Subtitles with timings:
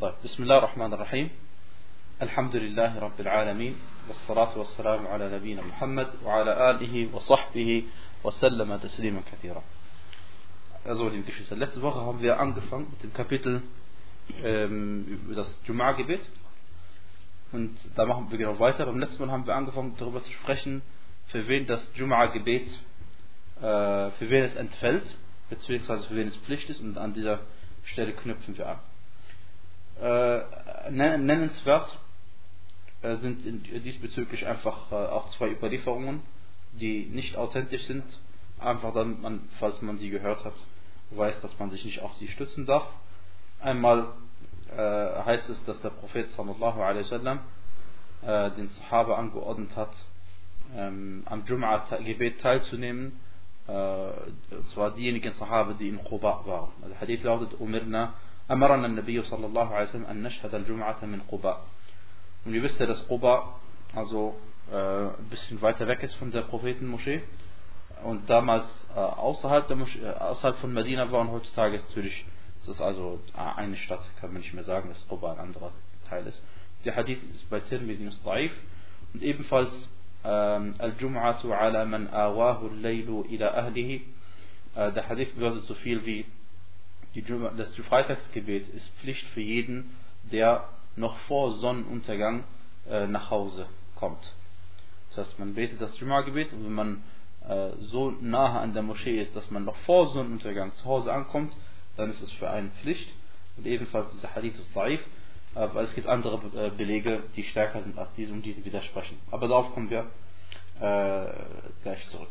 [0.00, 1.30] طيب بسم الله الرحمن الرحيم
[2.22, 3.74] الحمد لله رب العالمين
[4.08, 7.84] والصلاة والسلام على نبينا محمد وعلى آله وصحبه
[8.24, 9.62] وسلم تسليما كثيرا
[10.84, 13.62] Also, liebe Geschwister, letzte Woche haben wir angefangen mit dem Kapitel
[14.42, 16.20] ähm, über das Jum'a-Gebet.
[17.52, 18.86] Und da machen wir genau weiter.
[18.86, 20.82] Beim letzten Mal haben wir angefangen darüber zu sprechen,
[21.28, 22.66] für wen das Jum'a-Gebet,
[23.58, 25.04] äh, für wen es entfällt,
[25.50, 26.80] beziehungsweise für wen es Pflicht ist.
[26.80, 27.38] Und an dieser
[27.84, 28.78] Stelle knüpfen wir an.
[30.01, 30.41] Äh,
[30.91, 31.99] nennenswert
[33.01, 33.43] äh, sind
[33.85, 36.21] diesbezüglich einfach äh, auch zwei Überlieferungen,
[36.73, 38.03] die nicht authentisch sind.
[38.59, 40.53] Einfach dann, man, falls man sie gehört hat,
[41.11, 42.85] weiß, dass man sich nicht auf sie stützen darf.
[43.59, 44.07] Einmal
[44.75, 47.39] äh, heißt es, dass der Prophet sallallahu alaihi wasallam
[48.21, 49.93] äh, den Sahaba angeordnet hat,
[50.75, 53.19] ähm, am Jum'a-Gebet teilzunehmen,
[53.67, 56.71] äh, und zwar diejenigen Sahaba, die in Quba waren.
[56.81, 58.13] Also der Hadith lautet, Umirna,
[58.50, 61.60] أمرنا النبي صلى الله عليه وسلم أن نشهد الجمعة من قباء.
[62.44, 63.60] Und ihr wisst ja, dass Quba
[63.94, 64.34] also
[64.70, 67.22] äh, ein bisschen weiter weg ist von der Prophetenmoschee
[68.04, 72.24] und damals äh, außerhalb, der Moschee, äh, außerhalb von Medina war und heutzutage ist natürlich,
[72.62, 75.72] es ist also äh, eine Stadt, kann man nicht mehr sagen, dass Quba ein anderer
[76.08, 76.42] Teil ist.
[76.84, 78.50] Der Hadith ist bei Tirmidhi Musta'if
[79.14, 79.70] und ebenfalls
[80.24, 84.02] ähm, Al-Jum'atu ala man awahu al-laylu ila ahlihi.
[84.74, 86.26] Äh, der Hadith bedeutet so viel wie
[87.21, 89.95] die, das Freitagsgebet ist Pflicht für jeden,
[90.31, 92.43] der noch vor Sonnenuntergang
[92.89, 94.33] äh, nach Hause kommt.
[95.09, 97.03] Das heißt, man betet das Jum'a-Gebet und wenn man
[97.47, 101.55] äh, so nahe an der Moschee ist, dass man noch vor Sonnenuntergang zu Hause ankommt,
[101.95, 103.09] dann ist es für einen Pflicht.
[103.57, 104.99] Und ebenfalls dieser Hadith ist daif,
[105.55, 109.17] äh, weil es gibt andere äh, Belege, die stärker sind als diese und diesen widersprechen.
[109.31, 110.11] Aber darauf kommen wir
[110.79, 111.33] äh,
[111.83, 112.29] gleich zurück.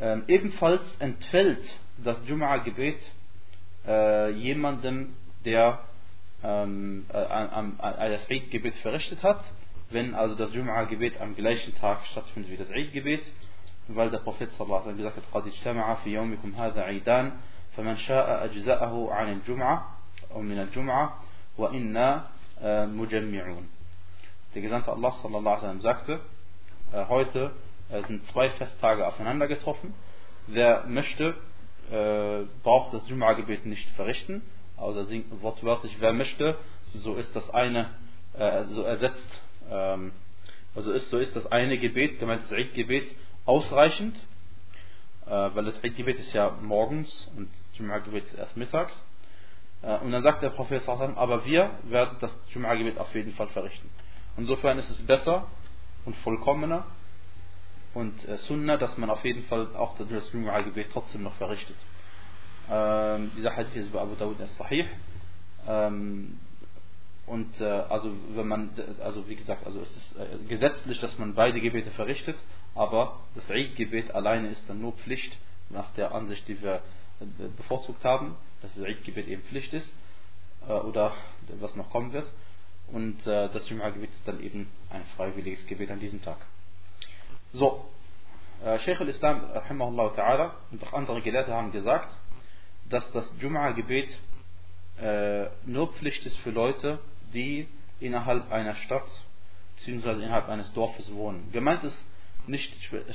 [0.00, 1.62] Ähm, ebenfalls entfällt
[1.98, 2.98] das Jum'a-Gebet
[3.87, 5.79] äh, jemandem, der
[6.43, 9.43] ähm, äh, das Eid-Gebet verrichtet hat,
[9.89, 13.23] wenn also das Jum'a-Gebet am gleichen Tag stattfindet wie das Eid-Gebet,
[13.87, 17.31] weil der Prophet sallallahu alaihi gesagt hat, قد اجتمع في يومكم هذا عيدان
[17.75, 19.97] فمن شاء أجزأه عن الجمعة
[20.31, 21.19] أو من الجمعة
[21.57, 22.27] وإنا
[22.85, 23.67] مجمعون.
[24.55, 26.19] Der Gesandte Allah sallallahu alaihi wasallam sagte,
[26.93, 27.51] äh, heute
[27.89, 29.95] äh, sind zwei Festtage aufeinander getroffen.
[30.45, 31.35] Wer möchte,
[31.90, 34.42] äh, braucht das Jum'a-Gebet nicht verrichten.
[34.76, 36.56] Also singt wortwörtlich, wer möchte,
[36.94, 37.90] so ist das eine,
[38.34, 40.12] äh, so ersetzt, ähm,
[40.74, 44.16] also ist, so ist das eine Gebet, gemeint das Eid-Gebet, ausreichend,
[45.26, 49.02] äh, weil das Eid-Gebet ist ja morgens und Jum'a-Gebet ist erst mittags.
[49.82, 53.90] Äh, und dann sagt der Prophet, aber wir werden das Jum'a-Gebet auf jeden Fall verrichten.
[54.36, 55.48] Insofern ist es besser
[56.04, 56.86] und vollkommener
[57.94, 61.76] und äh, Sunnah, dass man auf jeden Fall auch das Jum'a-Gebet trotzdem noch verrichtet.
[62.70, 64.84] Ähm, dieser Hadith ist bei Abu Dawud al-Sahih.
[65.66, 66.38] Ähm,
[67.26, 68.70] und äh, also wenn man,
[69.02, 72.36] also wie gesagt, also es ist äh, gesetzlich, dass man beide Gebete verrichtet,
[72.74, 75.36] aber das Eid-Gebet alleine ist dann nur Pflicht
[75.68, 76.82] nach der Ansicht, die wir
[77.20, 79.90] äh, bevorzugt haben, dass das Eid-Gebet eben Pflicht ist
[80.66, 81.12] äh, oder
[81.60, 82.30] was noch kommen wird.
[82.92, 86.38] Und äh, das Jum'a-Gebet ist dann eben ein freiwilliges Gebet an diesem Tag.
[87.54, 87.88] So,
[88.62, 92.14] äh, Sheikh al-Islam, rahimahullah ta'ala, und auch andere Gelehrte haben gesagt,
[92.90, 94.18] dass das Jum'a-Gebet
[95.00, 96.98] äh, nur Pflicht ist für Leute,
[97.32, 97.66] die
[98.00, 99.08] innerhalb einer Stadt
[99.76, 100.22] bzw.
[100.22, 101.50] innerhalb eines Dorfes wohnen.
[101.50, 101.96] Gemeint ist
[102.46, 102.70] nicht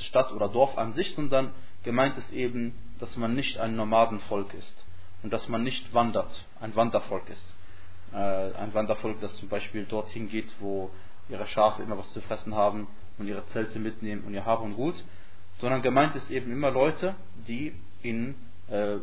[0.08, 1.52] Stadt oder Dorf an sich, sondern
[1.84, 4.84] gemeint ist eben, dass man nicht ein Nomadenvolk ist
[5.22, 7.54] und dass man nicht wandert, ein Wandervolk ist.
[8.12, 10.90] Äh, ein Wandervolk, das zum Beispiel dorthin geht, wo
[11.28, 12.88] ihre Schafe immer was zu fressen haben
[13.18, 14.94] und ihre Zelte mitnehmen und ihr Hab und Gut,
[15.58, 17.14] sondern gemeint ist eben immer Leute,
[17.46, 18.34] die in
[18.68, 18.96] äh,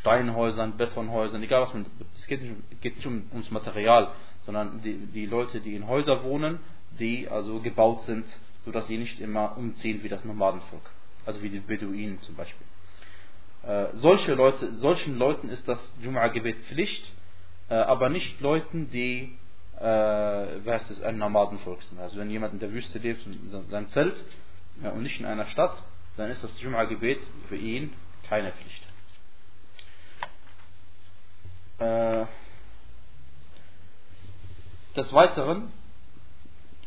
[0.00, 4.10] Steinhäusern, Betonhäusern, egal was man, es geht nicht, geht nicht um, ums Material,
[4.46, 6.60] sondern die, die Leute, die in Häusern wohnen,
[6.98, 8.26] die also gebaut sind,
[8.64, 10.90] sodass sie nicht immer umziehen wie das Nomadenvolk,
[11.26, 12.66] also wie die Beduinen zum Beispiel.
[13.62, 17.12] Äh, solche Leute, solchen Leuten ist das Jum'a-Gebet Pflicht,
[17.68, 19.36] äh, aber nicht Leuten, die
[19.80, 21.98] äh, wer heißt es, ein Nomadenvolk sind.
[22.00, 24.14] Also wenn jemand in der Wüste lebt, in seinem Zelt
[24.82, 25.74] ja, und nicht in einer Stadt,
[26.16, 27.92] dann ist das Jum'a-Gebet für ihn
[28.28, 28.86] keine Pflicht.
[31.78, 32.26] Äh,
[34.96, 35.72] des Weiteren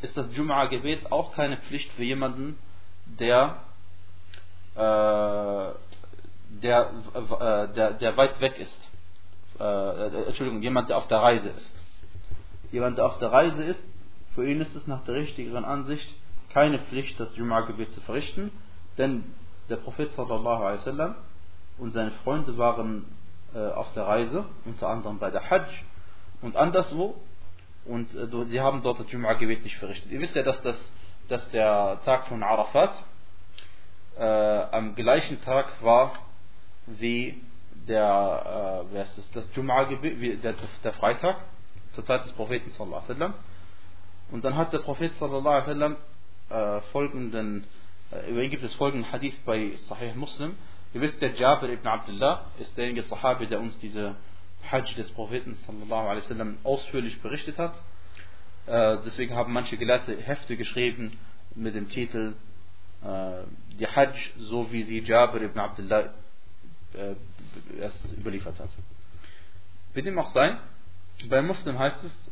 [0.04, 2.60] ist das Jum'a-Gebet auch keine Pflicht für jemanden,
[3.06, 3.64] der,
[4.76, 5.72] äh,
[6.62, 8.80] der, äh, der, der weit weg ist.
[9.60, 11.83] Äh, Entschuldigung, jemand, der auf der Reise ist.
[12.74, 13.84] Jemand, der auf der Reise ist,
[14.34, 16.12] für ihn ist es nach der richtigeren Ansicht
[16.52, 18.52] keine Pflicht, das Jum'a-Gebet zu verrichten,
[18.98, 19.24] denn
[19.70, 21.16] der Prophet sallallahu alaihi wasallam
[21.78, 23.06] und seine Freunde waren
[23.54, 25.70] äh, auf der Reise, unter anderem bei der Hajj,
[26.42, 27.14] und anderswo
[27.86, 30.12] und äh, sie haben dort das Jum'a-Gebet nicht verrichtet.
[30.12, 30.92] Ihr wisst ja, dass, das,
[31.28, 32.92] dass der Tag von Arafat
[34.18, 36.14] äh, am gleichen Tag war
[36.88, 37.40] wie
[37.88, 41.38] der, äh, wer ist das, das Jum'a-Gebet, der, der Freitag
[41.94, 43.34] zur Zeit des Propheten sallallahu alaihi wasallam.
[44.32, 45.98] Und dann hat der Prophet sallallahu alaihi wasallam
[46.50, 47.66] äh, folgenden,
[48.12, 50.56] äh, über ihn gibt es folgenden Hadith bei Sahih Muslim.
[50.94, 54.16] Ihr wisst, der Jabir ibn Abdullah ist derjenige Sahabi, der uns diese
[54.72, 57.74] Hajj des Propheten sallallahu alaihi wasallam ausführlich berichtet hat.
[58.68, 61.18] Äh, deswegen haben manche Gelehrte Hefte geschrieben
[61.56, 62.34] mit dem Titel
[63.04, 63.44] äh,
[63.80, 66.14] die Hajj, so wie sie Jabir ibn Abdullah
[66.94, 67.16] äh,
[67.80, 68.70] es überliefert hat.
[69.94, 70.58] Wie dem auch sei,
[71.29, 72.31] bei Muslim heißt es,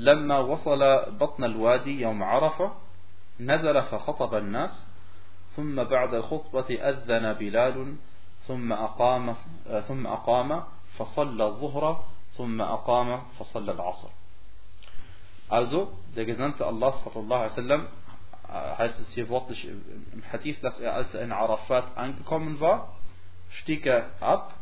[0.00, 2.72] لما وصل بطن الوادي يوم عرفة
[3.40, 4.86] نزل فخطب الناس
[5.56, 7.96] ثم بعد الخطبة أذن بلال
[8.48, 9.34] ثم أقام
[9.88, 10.64] ثم أقام
[10.98, 12.04] فصلى الظهر
[12.36, 14.08] ثم أقام فصلى العصر
[15.50, 17.88] Also, der Gesandte Allah sallallahu alaihi wasallam
[18.78, 22.94] heißt es hier wortlich im Hadith, dass er, als er in Arafat angekommen war,
[23.50, 24.54] stieg er ab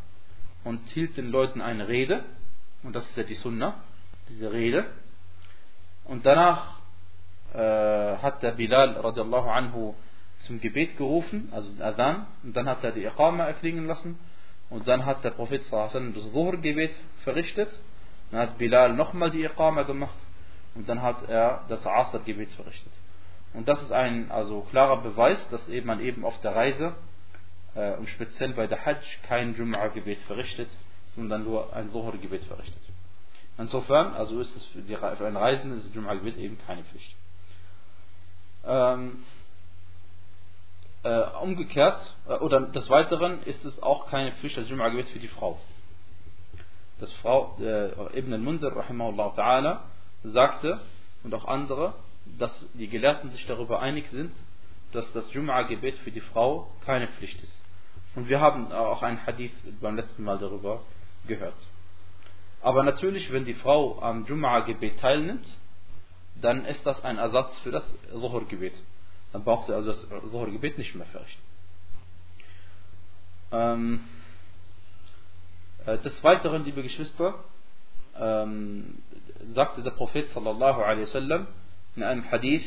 [0.64, 2.24] und hielt den Leuten eine Rede,
[2.83, 3.75] und das ist ja die Sunnah,
[4.29, 4.85] diese Rede,
[6.05, 6.79] und danach
[7.53, 9.95] äh, hat der Bilal radiallahu anhu
[10.39, 14.19] zum Gebet gerufen, also den Adhan, und dann hat er die Iqama erklingen lassen,
[14.69, 15.91] und dann hat der Prophet das
[16.31, 16.91] Zuhr-Gebet
[17.23, 17.69] verrichtet,
[18.31, 20.17] dann hat Bilal nochmal die Iqama gemacht,
[20.75, 22.91] und dann hat er das Asr-Gebet verrichtet.
[23.53, 26.95] Und das ist ein also klarer Beweis, dass eben man eben auf der Reise
[27.75, 30.69] äh, und speziell bei der Hajj kein Jum'a-Gebet verrichtet,
[31.15, 32.81] sondern nur ein Dhuhr-Gebet verrichtet.
[33.57, 37.15] Insofern, also ist es für, die, für einen Reisenden ist Jum'a-Gebet eben keine Pflicht.
[38.65, 39.23] Ähm,
[41.03, 45.27] äh, umgekehrt, äh, oder des Weiteren ist es auch keine Pflicht, das Jum'a-Gebet für die
[45.27, 45.59] Frau.
[46.99, 49.79] Das Frau, äh, Ibn al-Mundir, ta'ala,
[50.23, 50.79] sagte,
[51.23, 51.93] und auch andere,
[52.39, 54.31] dass die Gelehrten sich darüber einig sind,
[54.93, 57.63] dass das Jum'a-Gebet für die Frau keine Pflicht ist.
[58.15, 60.81] Und wir haben auch einen Hadith beim letzten Mal darüber
[61.27, 61.55] gehört.
[62.61, 65.57] Aber natürlich, wenn die Frau am Jum'a-Gebet teilnimmt,
[66.41, 68.73] dann ist das ein Ersatz für das Zuhur-Gebet.
[69.33, 71.41] Dann braucht sie also das Zuhur-Gebet nicht mehr verrichten.
[73.51, 73.99] Ähm,
[75.85, 77.35] äh, des Weiteren, liebe Geschwister,
[78.17, 78.99] ähm,
[79.53, 81.47] sagte der Prophet sallallahu alaihi wasallam
[81.95, 82.63] in einem Hadith,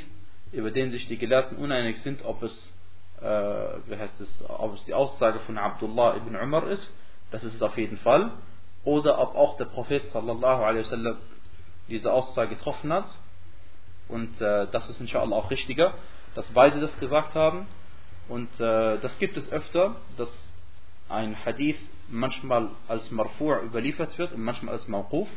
[0.53, 2.75] über den sich die Gelehrten uneinig sind, ob es,
[3.21, 6.93] äh, wie heißt es, ob es die Aussage von Abdullah ibn Umar ist,
[7.31, 8.33] das ist es auf jeden Fall,
[8.85, 11.17] oder ob auch der Prophet sallallahu alaihi wasallam
[11.89, 13.07] diese Aussage getroffen hat.
[14.09, 15.95] Und äh, das ist inshallah auch richtiger,
[16.35, 17.67] dass beide das gesagt haben.
[18.29, 20.29] Und äh, das gibt es öfter, dass
[21.09, 21.79] ein Hadith
[22.09, 25.29] manchmal als Marfu' überliefert wird und manchmal als Mawquf.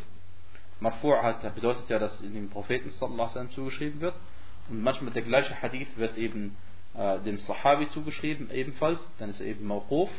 [0.80, 1.16] Marfu'
[1.56, 4.16] bedeutet ja, dass in dem Propheten sallallahu alaihi wasallam zugeschrieben wird.
[4.70, 6.56] Und manchmal der gleiche Hadith wird eben
[6.96, 10.10] äh, dem Sahabi zugeschrieben, ebenfalls, dann ist er eben Mawquf.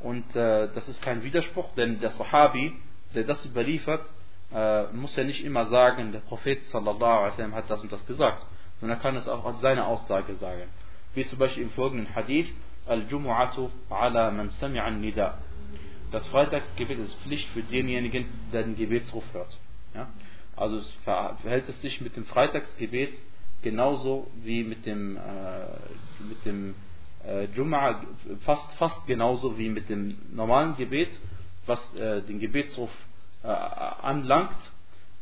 [0.00, 2.72] Und äh, das ist kein Widerspruch, denn der Sahabi,
[3.14, 4.04] der das überliefert,
[4.52, 8.46] äh, muss ja nicht immer sagen, der Prophet sallallahu hat das und das gesagt,
[8.80, 10.68] sondern er kann es auch als seine Aussage sagen.
[11.14, 12.48] Wie zum Beispiel im folgenden Hadith,
[12.86, 15.38] Al-Jumu'atu ala man sami'a nida
[16.12, 19.58] Das Freitagsgebet ist Pflicht für denjenigen, der den Gebetsruf hört.
[19.94, 20.08] Ja?
[20.54, 23.12] Also es verhält es sich mit dem Freitagsgebet
[23.62, 25.20] genauso wie mit dem, äh,
[26.28, 26.74] mit dem
[27.26, 28.00] äh, Jum'a,
[28.44, 31.08] fast, fast genauso wie mit dem normalen Gebet,
[31.66, 32.90] was äh, den Gebetsruf
[33.42, 34.56] äh, anlangt,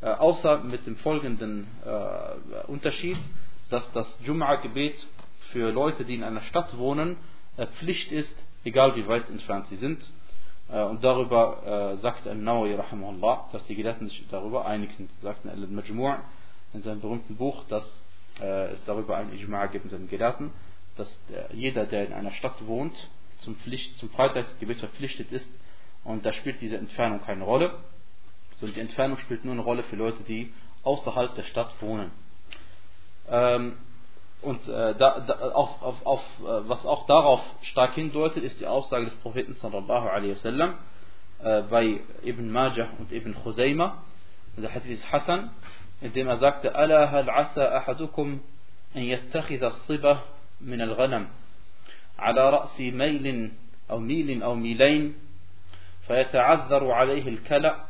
[0.01, 3.19] äh, außer mit dem folgenden äh, Unterschied,
[3.71, 5.07] dass das Jum'a-Gebet
[5.51, 7.17] für Leute, die in einer Stadt wohnen,
[7.79, 8.35] Pflicht ist,
[8.65, 10.05] egal wie weit entfernt sie sind.
[10.69, 12.77] Und darüber sagt Al-Nawawi
[13.53, 15.09] dass die Gelehrten sich darüber einig sind.
[15.23, 16.19] Sagt Al-Majmu'
[16.73, 17.85] in seinem berühmten Buch, dass
[18.41, 20.51] äh, es darüber ein Ijma' gibt mit den Gelehrten,
[20.97, 22.95] dass der, jeder, der in einer Stadt wohnt,
[23.39, 25.49] zum, Pflicht, zum Freitagsgebet verpflichtet ist
[26.05, 27.75] und da spielt diese Entfernung keine Rolle,
[28.57, 32.11] sondern die Entfernung spielt nur eine Rolle für Leute, die außerhalb der Stadt wohnen.
[33.29, 33.77] Ähm,
[34.43, 38.67] und äh, da, da, auf, auf, auf, äh, was auch darauf stark hindeutet, ist die
[38.67, 40.75] Aussage des Propheten sallallahu alaihi wasallam
[41.43, 44.03] äh, bei Ibn Majah und Ibn Khuzaymah.
[44.57, 45.51] Der Hadith Hassan,
[46.01, 48.41] indem er sagte, Ala hal asa ahadukum
[48.95, 50.23] an yattakhidha as-sibah
[50.65, 51.29] min al-ghanam
[52.19, 53.51] ala ra'si mail
[53.91, 55.15] أو ميل أو ميلين
[56.07, 57.85] فيتعذر عليه الكلأ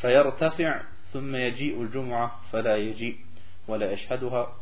[0.00, 0.82] فيرتفع
[1.12, 3.16] ثم يجيء الجمعة فلا يجيء
[3.68, 4.56] ولا يشهدها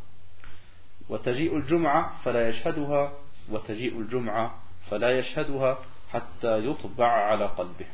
[1.08, 3.12] وتجيء الجمعة فلا يشهدها
[3.50, 4.54] وتجيء الجمعة
[4.90, 5.78] فلا يشهدها
[6.10, 7.86] حتى يطبع على قلبه.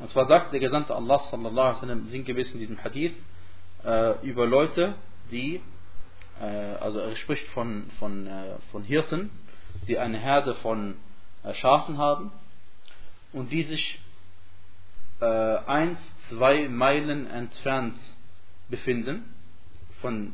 [0.00, 3.14] Und zwar sagt der Gesandte Allah sallallahu alaihi wasallam sinngemäß in diesem Hadith
[3.84, 4.94] äh, über Leute,
[5.30, 5.60] die,
[6.42, 9.30] also er spricht von, von, äh, von Hirten,
[9.88, 10.96] die eine Herde von
[11.42, 12.32] äh, Schafen haben
[13.32, 14.00] und die sich
[15.20, 15.98] äh, eins,
[16.28, 17.96] zwei Meilen entfernt
[18.68, 19.34] befinden
[20.00, 20.32] von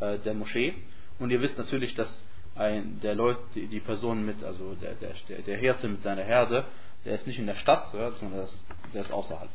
[0.00, 0.74] äh, der Moschee.
[1.18, 5.14] Und ihr wisst natürlich, dass ein, der Leut, die, die Person mit, also der, der,
[5.42, 6.64] der Hirte mit seiner Herde,
[7.04, 8.48] der ist nicht in der Stadt, sondern
[8.92, 9.48] der ist, außerhalb.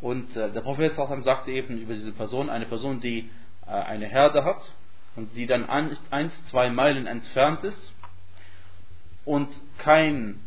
[0.00, 3.30] Und äh, der Prophet sagte eben über diese Person, eine Person, die
[3.66, 4.70] äh, eine Herde hat
[5.16, 7.92] und die dann ein, eins, zwei Meilen entfernt ist
[9.24, 10.40] und kein,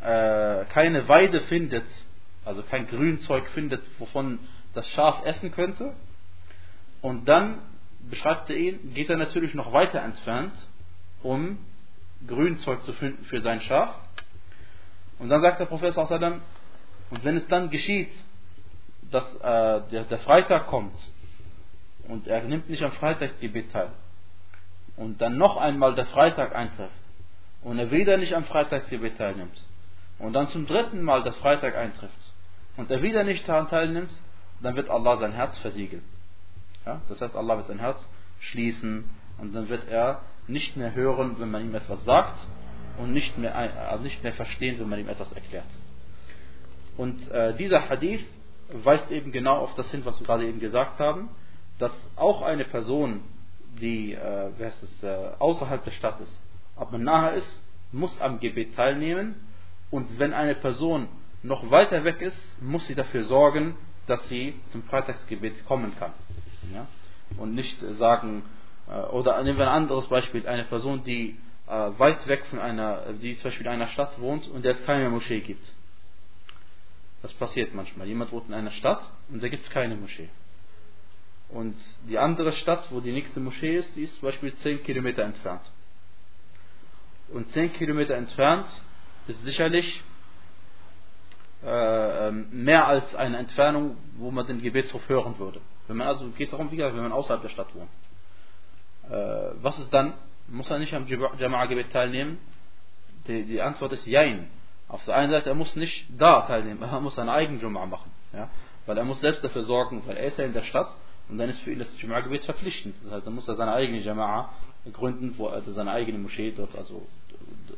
[0.00, 1.84] äh, keine Weide findet,
[2.44, 4.38] also kein Grünzeug findet, wovon
[4.74, 5.94] das Schaf essen könnte.
[7.02, 7.58] Und dann
[8.08, 10.52] beschreibt er ihn, geht er natürlich noch weiter entfernt,
[11.22, 11.58] um
[12.26, 13.94] Grünzeug zu finden für sein Schaf.
[15.18, 16.40] Und dann sagt der Professor Sallam,
[17.10, 18.10] und wenn es dann geschieht,
[19.10, 20.94] dass äh, der, der, Freitag kommt
[22.10, 23.90] und er nimmt nicht am Freitagsgebet teil
[24.96, 26.92] und dann noch einmal der Freitag eintrifft
[27.62, 29.62] und er wieder nicht am Freitagsgebet teilnimmt
[30.18, 32.32] und dann zum dritten Mal der Freitag eintrifft
[32.76, 34.10] und er wieder nicht daran teilnimmt,
[34.60, 36.02] dann wird Allah sein Herz versiegeln.
[36.84, 37.00] Ja?
[37.08, 38.04] Das heißt, Allah wird sein Herz
[38.40, 42.38] schließen und dann wird er nicht mehr hören, wenn man ihm etwas sagt
[42.98, 45.66] und nicht mehr, also nicht mehr verstehen, wenn man ihm etwas erklärt.
[46.96, 48.24] Und äh, dieser Hadith
[48.72, 51.30] weist eben genau auf das hin, was wir gerade eben gesagt haben,
[51.80, 53.22] dass auch eine Person,
[53.80, 56.40] die äh, es, äh, außerhalb der Stadt ist,
[56.76, 59.34] aber nahe ist, muss am Gebet teilnehmen.
[59.90, 61.08] Und wenn eine Person
[61.42, 66.12] noch weiter weg ist, muss sie dafür sorgen, dass sie zum Freitagsgebet kommen kann.
[66.72, 66.86] Ja?
[67.38, 68.44] Und nicht sagen,
[68.88, 73.12] äh, oder nehmen wir ein anderes Beispiel, eine Person, die äh, weit weg von einer,
[73.14, 75.72] die zum Beispiel in einer Stadt wohnt und der es keine Moschee gibt.
[77.22, 78.06] Das passiert manchmal.
[78.06, 80.28] Jemand wohnt in einer Stadt und da gibt es keine Moschee.
[81.52, 81.76] Und
[82.08, 85.62] die andere Stadt, wo die nächste Moschee ist, die ist zum Beispiel 10 Kilometer entfernt.
[87.32, 88.66] Und 10 Kilometer entfernt
[89.26, 90.02] ist sicherlich
[91.64, 95.60] äh, ähm, mehr als eine Entfernung, wo man den Gebetshof hören würde.
[95.88, 97.90] Wenn man also geht darum, wie gesagt, wenn man außerhalb der Stadt wohnt.
[99.10, 100.14] Äh, was ist dann?
[100.48, 102.38] Muss er nicht am Jama'a-Gebet teilnehmen?
[103.26, 104.48] Die, die, Antwort ist Jein.
[104.88, 108.10] Auf der einen Seite, er muss nicht da teilnehmen, er muss seinen eigenen Jama'a machen.
[108.32, 108.48] Ja?
[108.86, 110.94] Weil er muss selbst dafür sorgen, weil er ist ja in der Stadt
[111.30, 112.96] und dann ist für ihn das Jama'a-Gebet verpflichtend.
[113.04, 114.46] Das heißt, er muss er seine eigene Jama'a
[114.92, 117.06] gründen, wo er seine eigene Moschee dort, also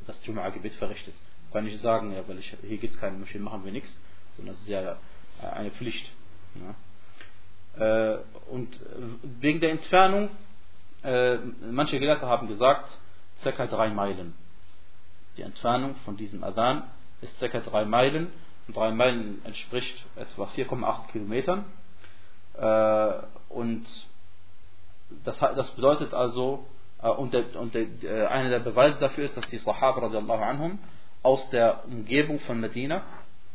[0.06, 1.14] das Jama'a-Gebet verrichtet.
[1.52, 3.94] Kann ich sagen, ja, weil ich, hier gibt es keine Moschee, machen wir nichts,
[4.36, 4.96] sondern es ist ja
[5.54, 6.10] eine Pflicht.
[7.76, 8.14] Ja?
[8.14, 8.18] Äh,
[8.50, 8.80] und
[9.40, 10.30] wegen der Entfernung
[11.02, 11.36] äh,
[11.70, 12.88] manche Gelehrte haben gesagt,
[13.40, 14.34] circa drei Meilen.
[15.36, 16.84] Die Entfernung von diesem Adhan
[17.20, 18.28] ist circa drei Meilen.
[18.68, 21.64] Und drei Meilen entspricht etwa 4,8 Kilometern.
[22.54, 23.12] Äh,
[23.48, 23.84] und
[25.24, 26.66] das, das, bedeutet also,
[27.02, 30.78] äh, und, der, und der, äh, einer der Beweise dafür ist, dass die radiallahu anhum
[31.22, 33.02] aus der Umgebung von Medina,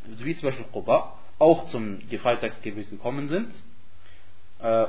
[0.06, 3.52] wie zum Beispiel Quba, auch zum Freitagsgebet gekommen sind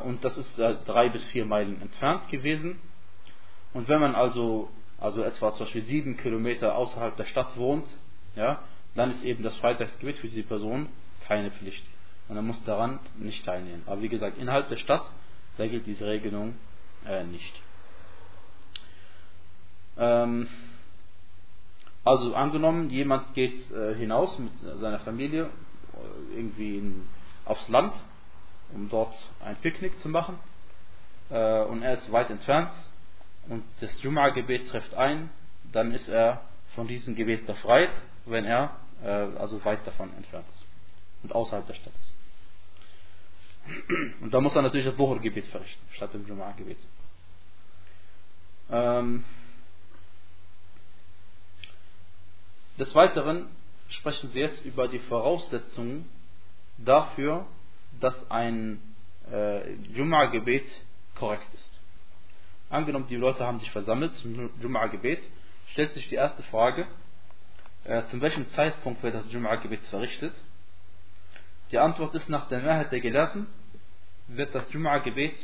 [0.04, 2.80] und das ist drei bis vier Meilen entfernt gewesen.
[3.74, 7.86] Und wenn man also, also etwa zum Beispiel sieben Kilometer außerhalb der Stadt wohnt,
[8.34, 8.62] ja,
[8.94, 10.88] dann ist eben das Freitagsgebet für diese Person
[11.26, 11.84] keine Pflicht.
[12.28, 13.82] Und er muss daran nicht teilnehmen.
[13.86, 15.02] Aber wie gesagt, innerhalb der Stadt,
[15.56, 16.54] da gilt diese Regelung
[17.06, 17.62] äh, nicht.
[19.96, 20.48] Ähm,
[22.04, 27.08] also angenommen, jemand geht äh, hinaus mit seiner Familie äh, irgendwie in,
[27.44, 27.92] aufs Land
[28.72, 30.38] um dort ein Picknick zu machen.
[31.30, 32.70] Äh, und er ist weit entfernt
[33.48, 35.30] und das Jum'a-Gebet trifft ein,
[35.72, 36.42] dann ist er
[36.74, 37.90] von diesem Gebet befreit,
[38.26, 40.64] wenn er äh, also weit davon entfernt ist
[41.22, 42.14] und außerhalb der Stadt ist.
[44.20, 46.78] Und da muss er natürlich das Dhuhr-Gebet verrichten, statt dem Jum'a-Gebet.
[48.70, 49.24] Ähm,
[52.78, 53.48] des Weiteren
[53.88, 56.08] sprechen wir jetzt über die Voraussetzungen
[56.78, 57.46] dafür,
[58.00, 58.80] dass ein
[59.30, 60.66] äh, Jum'a-Gebet
[61.14, 61.72] korrekt ist.
[62.70, 65.22] Angenommen, die Leute haben sich versammelt zum Jum'a-Gebet,
[65.72, 66.86] stellt sich die erste Frage,
[67.84, 70.34] äh, zu welchem Zeitpunkt wird das Jum'a-Gebet verrichtet?
[71.70, 73.46] Die Antwort ist, nach der Mehrheit der Gelehrten
[74.28, 75.34] wird das Jum'a-Gebet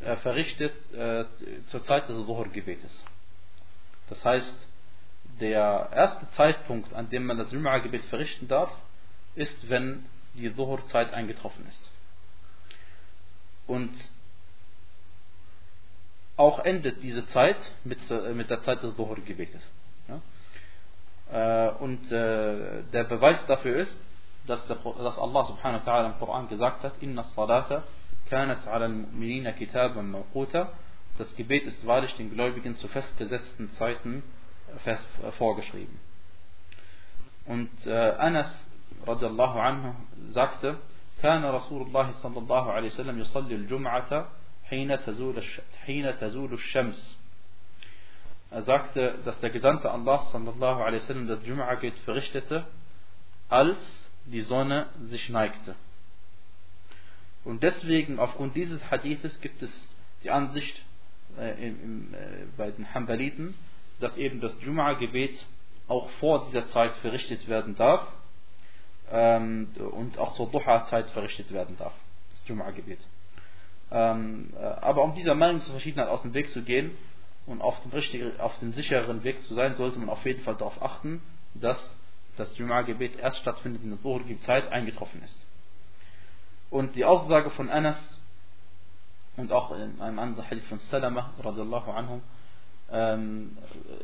[0.00, 1.24] äh, verrichtet äh,
[1.66, 3.04] zur Zeit des Dhuhr-Gebetes.
[4.08, 4.54] Das heißt,
[5.40, 8.70] der erste Zeitpunkt, an dem man das Jum'a-Gebet verrichten darf,
[9.34, 11.90] ist, wenn die Dhuhr-Zeit eingetroffen ist.
[13.66, 13.92] Und
[16.36, 19.62] auch endet diese Zeit mit, äh, der Zeit des Dhuhr-Gebetes.
[21.80, 24.00] Und der Beweis dafür ist,
[24.47, 27.83] dass, der, dass Allah subhanahu wa ta'ala im Koran gesagt hat, Inna salata
[28.29, 30.69] kanat ala al-mu'minina kitaban mawquta.
[31.17, 34.23] Das Gebet ist wahrlich den Gläubigen zu festgesetzten Zeiten
[34.83, 35.99] fest, äh, vorgeschrieben.
[37.45, 38.49] Und äh, Anas
[39.05, 39.93] radiallahu anhu
[40.31, 40.77] sagte,
[41.23, 44.27] كان رسول الله صلى الله عليه وسلم يصلي الجمعة
[44.69, 45.43] حين تزول
[45.85, 47.17] حين تزول الشمس
[48.53, 52.65] er sagte, dass der Gesandte Allah sallallahu alaihi wasallam das Jum'a-Gebet verrichtete,
[53.49, 53.77] als
[54.30, 55.74] die Sonne sich neigte.
[57.44, 59.88] Und deswegen, aufgrund dieses Hadithes, gibt es
[60.22, 60.84] die Ansicht
[61.38, 62.16] äh, im, äh,
[62.56, 63.54] bei den Hanbaliten,
[64.00, 65.34] dass eben das Jum'a-Gebet
[65.86, 68.06] auch vor dieser Zeit verrichtet werden darf
[69.10, 71.94] ähm, und auch zur Duha-Zeit verrichtet werden darf.
[72.32, 73.00] Das Jum'a-Gebet.
[73.90, 76.90] Ähm, äh, aber um dieser Meinungsverschiedenheit aus dem Weg zu gehen,
[77.48, 80.54] und auf dem, richtigen, auf dem sicheren Weg zu sein, sollte man auf jeden Fall
[80.54, 81.22] darauf achten,
[81.54, 81.78] dass
[82.38, 85.38] das Jum'a-Gebet erst stattfindet, in der vorherigen Zeit eingetroffen ist.
[86.70, 87.96] Und die Aussage von Anas
[89.36, 92.20] und auch in einem anderen Hadith von Salama radiallahu anhu
[92.90, 93.56] ähm,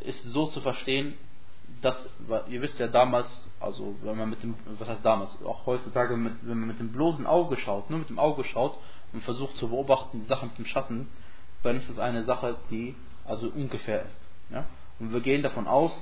[0.05, 1.15] ist so zu verstehen,
[1.83, 2.09] dass,
[2.49, 6.35] ihr wisst ja damals, also wenn man mit dem, was heißt damals, auch heutzutage, mit,
[6.43, 8.79] wenn man mit dem bloßen Auge schaut, nur mit dem Auge schaut
[9.13, 11.09] und versucht zu beobachten, die Sachen mit dem Schatten,
[11.63, 14.21] dann ist es eine Sache, die also ungefähr ist.
[14.51, 14.67] Ja?
[14.99, 15.93] Und wir gehen davon aus,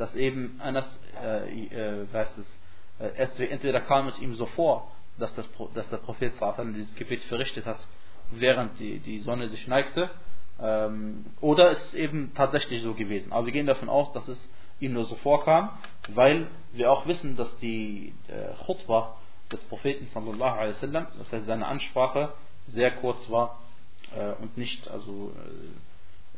[0.00, 0.86] dass eben eines,
[1.22, 2.58] äh, äh, heißt es,
[2.98, 6.32] äh, entweder kam es ihm so vor, dass, das, dass der Prophet
[6.74, 7.86] dieses Gebet verrichtet hat,
[8.30, 10.08] während die, die Sonne sich neigte,
[10.58, 13.30] ähm, oder es ist eben tatsächlich so gewesen.
[13.30, 14.48] Aber wir gehen davon aus, dass es
[14.80, 15.70] ihm nur so vorkam,
[16.08, 19.18] weil wir auch wissen, dass die äh, Khutbah
[19.52, 22.32] des Propheten sallallahu alaihi wasallam, das heißt seine Ansprache,
[22.68, 23.58] sehr kurz war
[24.16, 25.32] äh, und nicht also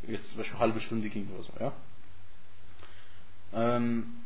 [0.08, 1.72] äh, jetzt zum Beispiel halbe Stunde ging oder so, ja.
[3.54, 4.22] Ähm,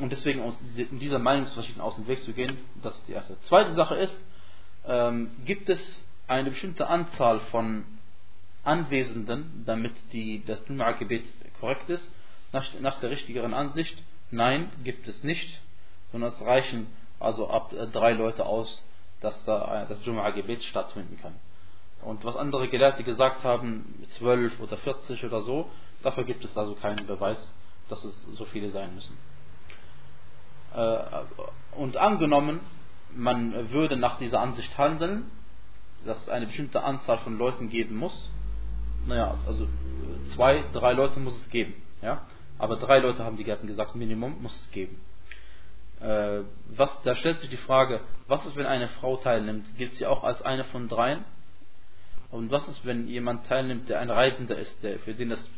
[0.00, 3.40] und deswegen aus, dieser Meinungsverschiedenheit aus dem Weg zu gehen, das ist die erste.
[3.42, 4.20] Zweite Sache ist,
[4.86, 7.84] ähm, gibt es eine bestimmte Anzahl von
[8.64, 11.24] Anwesenden, damit die, das Jum'a-Gebet
[11.60, 12.08] korrekt ist?
[12.52, 15.60] Nach, nach der richtigeren Ansicht, nein, gibt es nicht,
[16.12, 16.86] sondern es reichen
[17.20, 18.82] also ab äh, drei Leute aus,
[19.20, 21.34] dass da äh, das Jum'a-Gebet stattfinden kann.
[22.02, 25.70] Und was andere Gelehrte gesagt haben, 12 oder 40 oder so,
[26.02, 27.38] dafür gibt es also keinen Beweis,
[27.94, 29.16] dass es so viele sein müssen.
[30.74, 30.98] Äh,
[31.76, 32.60] und angenommen,
[33.14, 35.30] man würde nach dieser Ansicht handeln,
[36.04, 38.30] dass es eine bestimmte Anzahl von Leuten geben muss,
[39.06, 39.68] naja, also
[40.34, 42.22] zwei, drei Leute muss es geben, ja,
[42.58, 45.00] aber drei Leute haben die Gärten gesagt, Minimum muss es geben.
[46.00, 49.76] Äh, was, da stellt sich die Frage, was ist, wenn eine Frau teilnimmt?
[49.76, 51.24] Gilt sie auch als eine von dreien?
[52.30, 55.48] Und was ist, wenn jemand teilnimmt, der ein Reisender ist, der, für den das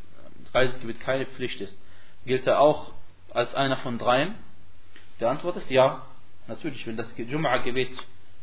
[0.52, 1.76] Reisegebiet keine Pflicht ist?
[2.26, 2.92] Gilt er auch
[3.30, 4.34] als einer von dreien?
[5.20, 6.04] Die Antwort ist ja,
[6.46, 7.96] natürlich, wenn das Jum'a-Gebet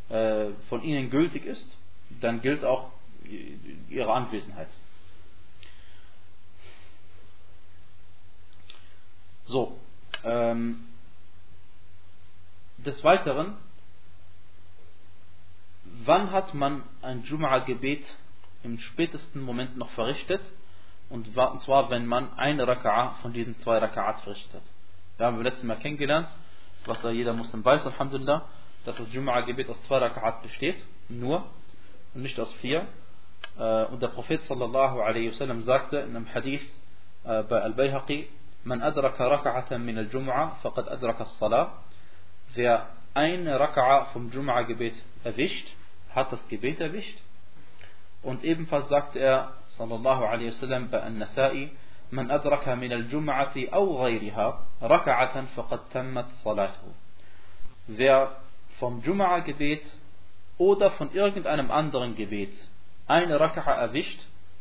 [0.09, 1.77] äh, von ihnen gültig ist,
[2.21, 2.91] dann gilt auch
[3.89, 4.69] ihre Anwesenheit.
[9.45, 9.79] So,
[10.23, 10.87] ähm,
[12.77, 13.57] des Weiteren,
[16.05, 18.03] wann hat man ein Jum'a-Gebet
[18.63, 20.41] im spätesten Moment noch verrichtet.
[21.13, 24.63] Und zwar, wenn man eine Raka'a von diesen zwei Raka'at verrichtet hat.
[25.17, 26.27] Wir haben wir letztes Mal kennengelernt,
[26.87, 28.49] was ja jeder Muslim weiß, Alhamdulillah,
[28.83, 31.45] dass das Jum'a-Gebet aus zwei Raka'at besteht, nur,
[32.15, 32.87] und nicht aus vier.
[33.59, 36.63] Äh, und der Prophet sallallahu alaihi wasallam sagte in einem Hadith
[37.25, 38.27] äh, bei Al-Bayhaqi,
[38.63, 41.73] Man adraka raka'atan min al-Jum'a, faqad adraka as-Salah.
[42.55, 45.67] Wer eine Raka'a vom Jum'a-Gebet erwischt,
[46.09, 47.19] hat das Gebet erwischt.
[48.23, 51.70] Und ebenfalls sagt er, sallallahu alaihi wasallam, bei An-Nasai,
[52.12, 56.88] من أدرك من الجمعة أو غيرها ركعة فقد تمت صلاته.
[57.88, 58.30] Wer
[58.78, 59.82] vom Jum'a-Gebet
[60.58, 62.52] oder von irgendeinem anderen Gebet
[63.06, 64.20] eine Raka'a erwischt,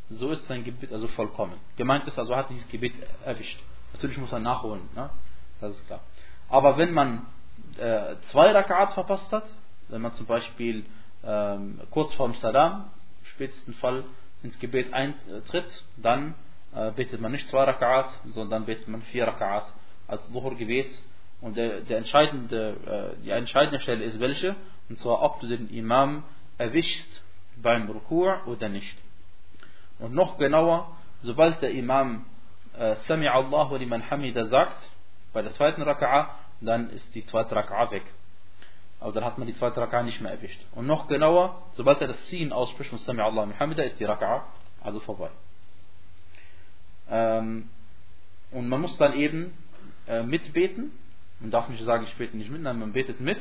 [0.09, 1.53] so ist sein Gebet also vollkommen.
[1.75, 2.93] Gemeint ist also, hat dieses Gebet
[3.25, 3.59] erwischt.
[3.93, 5.09] Natürlich muss er nachholen, ne?
[5.59, 5.99] das ist klar.
[6.49, 7.25] Aber wenn man
[7.77, 9.45] äh, zwei Raka'at verpasst hat,
[9.89, 10.85] wenn man zum Beispiel
[11.23, 12.89] ähm, kurz vorm Salam
[13.23, 14.03] spätesten Fall
[14.42, 16.34] ins Gebet eintritt, dann
[16.74, 19.64] äh, betet man nicht zwei Raka'at, sondern betet man vier Raka'at
[20.08, 20.90] als Dhuhr-Gebet.
[21.40, 24.54] Und der, der entscheidende, äh, die entscheidende Stelle ist welche?
[24.88, 26.24] Und zwar, ob du den Imam
[26.58, 27.22] erwischst
[27.56, 28.96] beim Rukur oder nicht.
[29.98, 32.26] Und noch genauer, sobald der Imam
[32.76, 34.88] äh, Sami Allahu liman Hamida sagt,
[35.32, 36.28] bei der zweiten Raka'a,
[36.60, 38.04] dann ist die zweite Raka'a weg
[39.02, 40.64] aber dann hat man die zweite Raka'a nicht mehr erwischt.
[40.72, 44.42] Und noch genauer, sobald er das Ziehen ausspricht von Sami Allah Muhammad, ist die Raka'a
[44.80, 45.30] also vorbei.
[47.10, 47.68] Ähm,
[48.52, 49.52] und man muss dann eben
[50.06, 50.92] äh, mitbeten.
[51.40, 53.38] Man darf nicht sagen, ich bete nicht mit, nein, man betet mit.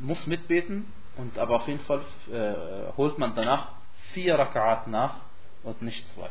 [0.00, 2.00] muss mitbeten und aber auf jeden Fall
[2.32, 3.68] äh, holt man danach
[4.12, 5.16] vier Raka'at nach
[5.62, 6.30] und nicht zwei.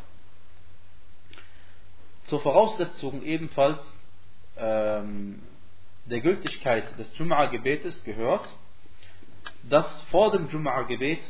[2.26, 3.80] Zur Voraussetzung ebenfalls
[4.58, 5.42] ähm,
[6.07, 8.47] der Gültigkeit des Jum'a-Gebetes gehört,
[9.63, 11.21] dass vor dem Jum'a-Gebet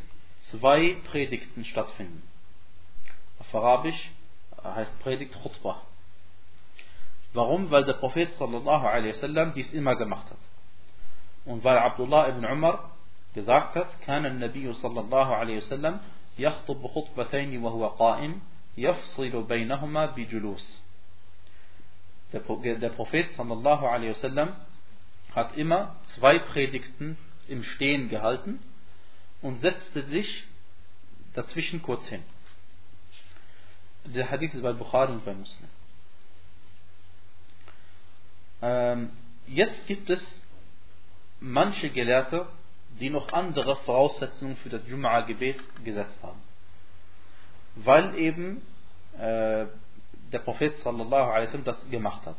[0.51, 2.23] zwei Predigten stattfinden.
[3.39, 4.11] Auf Arabisch
[4.63, 5.83] heißt Predigt Khutbah.
[7.33, 7.71] Warum?
[7.71, 10.39] Weil der Prophet sallallahu alaihi wasallam dies immer gemacht hat.
[11.45, 12.91] Und weil Abdullah ibn Umar
[13.35, 16.01] gesagt hat, كان النبي صلى الله عليه وسلم
[16.39, 18.41] يخطب خطبتين وهو قائم
[18.77, 20.83] يفصل بينهما بجلوس.
[22.32, 24.56] Der Prophet sallallahu alaihi wasallam
[25.34, 28.60] hat immer zwei Predigten im Stehen gehalten
[29.42, 30.46] und setzte sich
[31.34, 32.24] dazwischen kurz hin.
[34.06, 35.70] Der Hadith ist bei Bukhari und bei Muslim.
[38.62, 39.12] Ähm,
[39.48, 40.42] jetzt gibt es
[41.40, 42.48] manche Gelehrte,
[43.00, 46.42] die noch andere Voraussetzungen für das Jum'a-Gebet gesetzt haben.
[47.76, 48.62] Weil eben
[49.18, 49.66] äh,
[50.32, 52.38] der Prophet sallallahu alaihi wasallam das gemacht hat.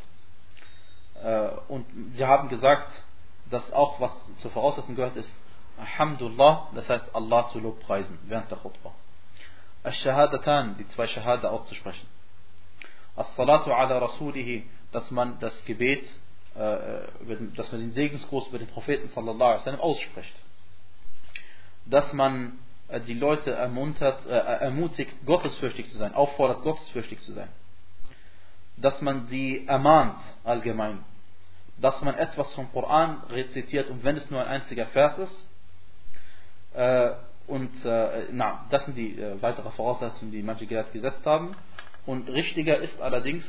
[1.23, 3.05] Äh, und sie haben gesagt,
[3.51, 5.31] dass auch was zur Voraussetzung gehört ist,
[5.79, 8.93] Alhamdulillah, das heißt Allah zu lobpreisen während der Khutbah.
[9.83, 12.07] Ash-Shahadatan, die zwei Shahada auszusprechen.
[13.17, 16.05] As-Salatu ala Rasulihi, dass man das Gebet,
[16.55, 17.07] äh,
[17.57, 20.35] dass man den Segensgruß über den Propheten sallallahu alaihi wasallam ausspricht.
[21.87, 27.49] Dass man äh, die Leute ermuntert, äh, ermutigt, gottesfürchtig zu sein, auffordert, gottesfürchtig zu sein.
[28.77, 31.05] Dass man sie ermahnt allgemein.
[31.79, 35.47] Dass man etwas vom Koran rezitiert und wenn es nur ein einziger Vers ist,
[36.75, 37.13] äh,
[37.47, 41.57] und äh, na, das sind die äh, weitere Voraussetzungen, die manche Gelehrte gesetzt haben.
[42.07, 43.45] Und richtiger ist allerdings,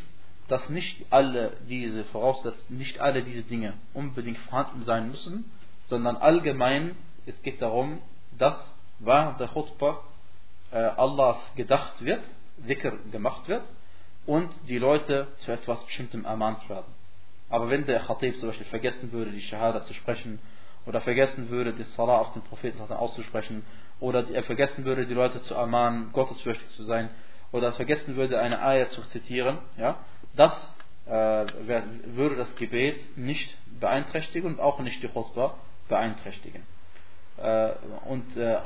[0.47, 5.51] dass nicht alle diese Voraussetzungen, nicht alle diese Dinge unbedingt vorhanden sein müssen,
[5.85, 8.01] sondern allgemein, es geht darum,
[8.37, 8.55] dass
[8.99, 10.03] während der Khutbah
[10.71, 12.23] äh, Allahs gedacht wird,
[12.57, 13.63] Dhikr gemacht wird
[14.25, 16.93] und die Leute zu etwas Bestimmtem ermahnt werden.
[17.49, 20.39] Aber wenn der Khatib zum Beispiel vergessen würde, die Shahada zu sprechen
[20.85, 23.63] oder vergessen würde, die Salah auf den Propheten auszusprechen
[23.99, 27.09] oder er vergessen würde, die Leute zu ermahnen, gottesfürchtig zu sein
[27.51, 29.97] oder vergessen würde, eine Eier zu zitieren, ja,
[30.35, 30.53] das
[31.07, 35.55] äh, würde das Gebet nicht beeinträchtigen und auch nicht die Khutbah
[35.89, 36.63] beeinträchtigen.
[37.37, 37.71] Äh,
[38.05, 38.57] und, äh,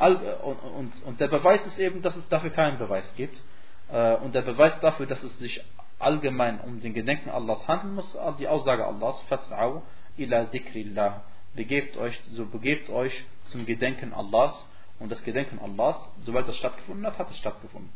[0.43, 3.41] und, und, und, der Beweis ist eben, dass es dafür keinen Beweis gibt.
[3.91, 5.63] Äh, und der Beweis dafür, dass es sich
[5.99, 9.81] allgemein um den Gedenken Allahs handeln muss, die Aussage Allahs, Fas'au
[10.17, 11.23] ila dhikrillah
[11.55, 14.65] begebt euch, so begebt euch zum Gedenken Allahs.
[14.99, 17.91] Und das Gedenken Allahs, sobald das stattgefunden hat, hat es stattgefunden.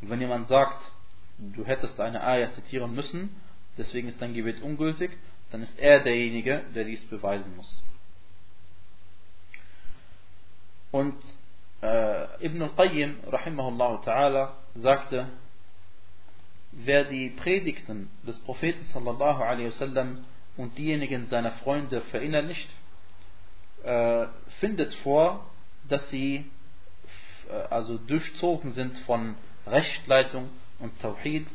[0.00, 0.92] Und wenn jemand sagt,
[1.38, 3.36] du hättest eine Ayah zitieren müssen,
[3.76, 5.10] deswegen ist dein Gebet ungültig,
[5.50, 7.82] dann ist er derjenige, der dies beweisen muss.
[10.90, 11.16] Und
[11.82, 15.28] äh, Ibn al-Qayyim, rahimahullah ta'ala, sagte,
[16.72, 20.24] wer die Predigten des Propheten sallallahu alaihi wasallam
[20.56, 22.68] und diejenigen seiner Freunde verinnerlicht,
[23.84, 24.26] äh,
[24.60, 25.46] findet vor,
[25.88, 26.50] dass sie
[27.48, 29.36] äh, also durchzogen sind von
[29.66, 31.46] Rechtleitung und Tawhid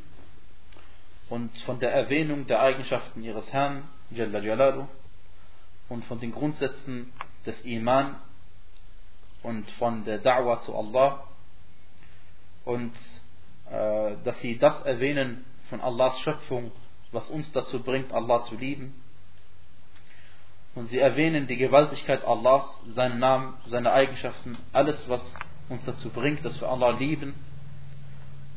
[1.29, 4.85] und von der Erwähnung der Eigenschaften ihres Herrn, Jalla Jalalu,
[5.89, 7.11] und von den Grundsätzen
[7.45, 8.15] des Iman
[9.43, 11.23] und von der Da'wah zu Allah
[12.65, 12.93] und
[13.69, 16.71] äh, dass sie das erwähnen von Allahs Schöpfung
[17.11, 18.93] was uns dazu bringt, Allah zu lieben.
[20.73, 25.21] Und sie erwähnen die Gewaltigkeit Allahs, seinen Namen, seine Eigenschaften, alles, was
[25.67, 27.35] uns dazu bringt, dass wir Allah lieben.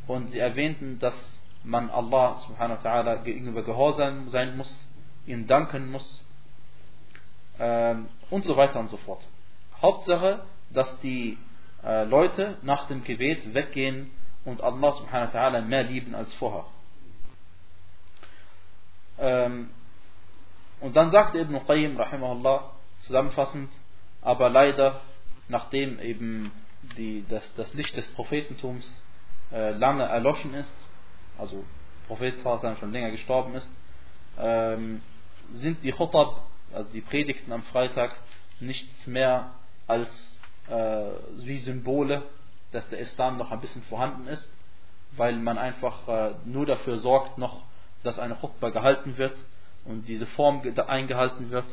[0.06, 1.14] Und sie erwähnten, dass
[1.64, 4.88] man Allah subhanahu wa ta'ala gegenüber gehorsam sein muss,
[5.26, 6.22] ihm danken muss
[7.58, 9.24] ähm, und so weiter und so fort.
[9.80, 11.38] Hauptsache, dass die
[11.84, 14.10] äh, Leute nach dem Gebet weggehen
[14.44, 16.66] und Allah subhanahu wa ta'ala mehr lieben als vorher.
[19.18, 19.70] Ähm,
[20.80, 23.70] und dann sagte Ibn Qayyim, rahimahullah, zusammenfassend,
[24.20, 25.00] aber leider,
[25.48, 26.52] nachdem eben
[26.96, 29.00] die, das, das Licht des Prophetentums
[29.52, 30.72] äh, lange erloschen ist,
[31.38, 31.64] also
[32.06, 32.34] Prophet
[32.78, 33.70] schon länger gestorben ist,
[34.38, 35.00] ähm,
[35.52, 38.16] sind die Khutab, also die Predigten am Freitag,
[38.60, 39.52] nichts mehr
[39.86, 40.33] als
[40.68, 41.10] äh,
[41.44, 42.22] wie Symbole,
[42.72, 44.50] dass der Islam noch ein bisschen vorhanden ist,
[45.16, 47.62] weil man einfach äh, nur dafür sorgt, noch
[48.04, 49.34] dass eine Khutbah gehalten wird
[49.84, 51.66] und diese Form eingehalten wird.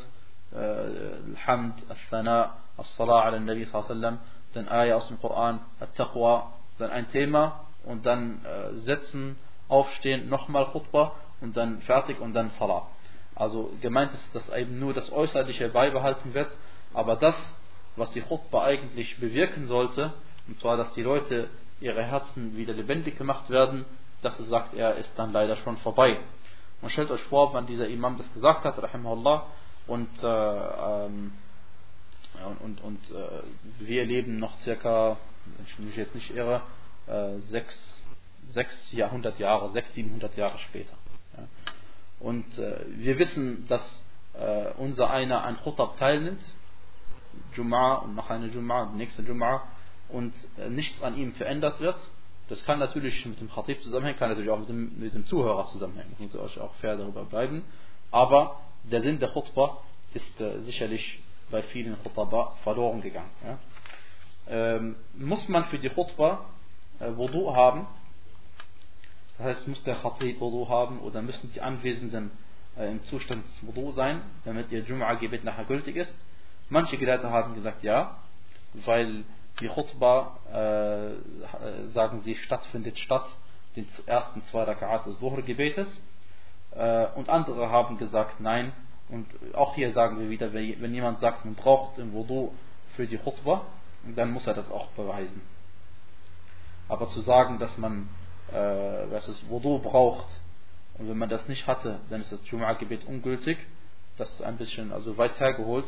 [0.54, 4.18] Al-Hamd, Al-Thana, Al-Salah ala Nabi sallam,
[4.52, 9.36] dann Ayah aus dem Koran, Al-Taqwa, dann ein Thema und dann äh, setzen,
[9.68, 12.86] aufstehen, nochmal Khutbah und dann fertig und dann Salah.
[13.34, 16.50] Also gemeint ist, dass eben nur das Äußerliche beibehalten wird,
[16.92, 17.34] aber das,
[17.96, 20.12] was die Khutbah eigentlich bewirken sollte,
[20.48, 21.48] und zwar, dass die Leute
[21.80, 23.84] ihre Herzen wieder lebendig gemacht werden,
[24.22, 26.18] das sagt er, ist dann leider schon vorbei.
[26.80, 29.46] Und stellt euch vor, wann dieser Imam das gesagt hat, rahimahullah,
[29.86, 31.32] und, äh, ähm,
[32.46, 33.42] und, und, und äh,
[33.80, 36.62] wir leben noch circa, wenn ich mich jetzt nicht irre,
[37.06, 38.00] äh, sechs,
[38.48, 40.94] sechs Jahrhundert Jahre, sechs, siebenhundert Jahre später.
[41.36, 41.44] Ja.
[42.20, 46.42] Und äh, wir wissen, dass äh, unser einer ein Khutab teilnimmt,
[47.54, 49.60] Jum'a und noch eine Jum'a, die nächste Jum'a,
[50.08, 50.34] und
[50.70, 51.96] nichts an ihm verändert wird.
[52.48, 55.66] Das kann natürlich mit dem Khatib zusammenhängen, kann natürlich auch mit dem, mit dem Zuhörer
[55.66, 56.12] zusammenhängen.
[56.18, 57.64] Ich muss euch auch fair darüber bleiben.
[58.10, 59.78] Aber der Sinn der Khutbah
[60.12, 63.30] ist äh, sicherlich bei vielen Khutbah verloren gegangen.
[63.42, 63.58] Ja.
[64.48, 66.44] Ähm, muss man für die Khutbah
[66.98, 67.86] äh, Wudu haben,
[69.38, 72.32] das heißt, muss der Khatib Wudu haben oder müssen die Anwesenden
[72.76, 76.14] äh, im Zustand des Wudu sein, damit ihr Jum'a-Gebet nachher gültig ist.
[76.72, 78.16] Manche Gelehrte haben gesagt ja,
[78.86, 79.24] weil
[79.60, 83.26] die Khutbah, äh, sagen sie, stattfindet statt
[83.76, 86.00] den ersten zwei Raka'at des Zuhr-Gebetes.
[86.70, 88.72] Äh, und andere haben gesagt nein.
[89.10, 92.52] Und auch hier sagen wir wieder, wenn jemand sagt, man braucht im Wudu
[92.96, 93.66] für die Khutbah,
[94.16, 95.42] dann muss er das auch beweisen.
[96.88, 98.08] Aber zu sagen, dass man
[98.50, 100.40] äh, was es Wudu braucht
[100.96, 103.58] und wenn man das nicht hatte, dann ist das Jum'a-Gebet ungültig,
[104.16, 105.86] das ist ein bisschen also weit hergeholt.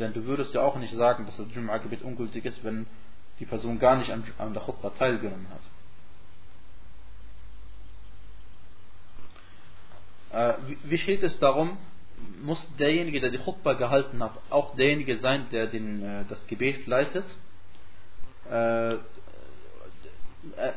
[0.00, 2.86] Denn du würdest ja auch nicht sagen, dass das Jum'a-Gebet ungültig ist, wenn
[3.38, 5.46] die Person gar nicht an, der Khutbah teilgenommen
[10.32, 10.58] hat.
[10.58, 11.76] Äh, wie, steht es darum,
[12.42, 16.86] muss derjenige, der die Khutbah gehalten hat, auch derjenige sein, der den, äh, das Gebet
[16.86, 17.24] leitet?
[18.50, 18.96] Äh,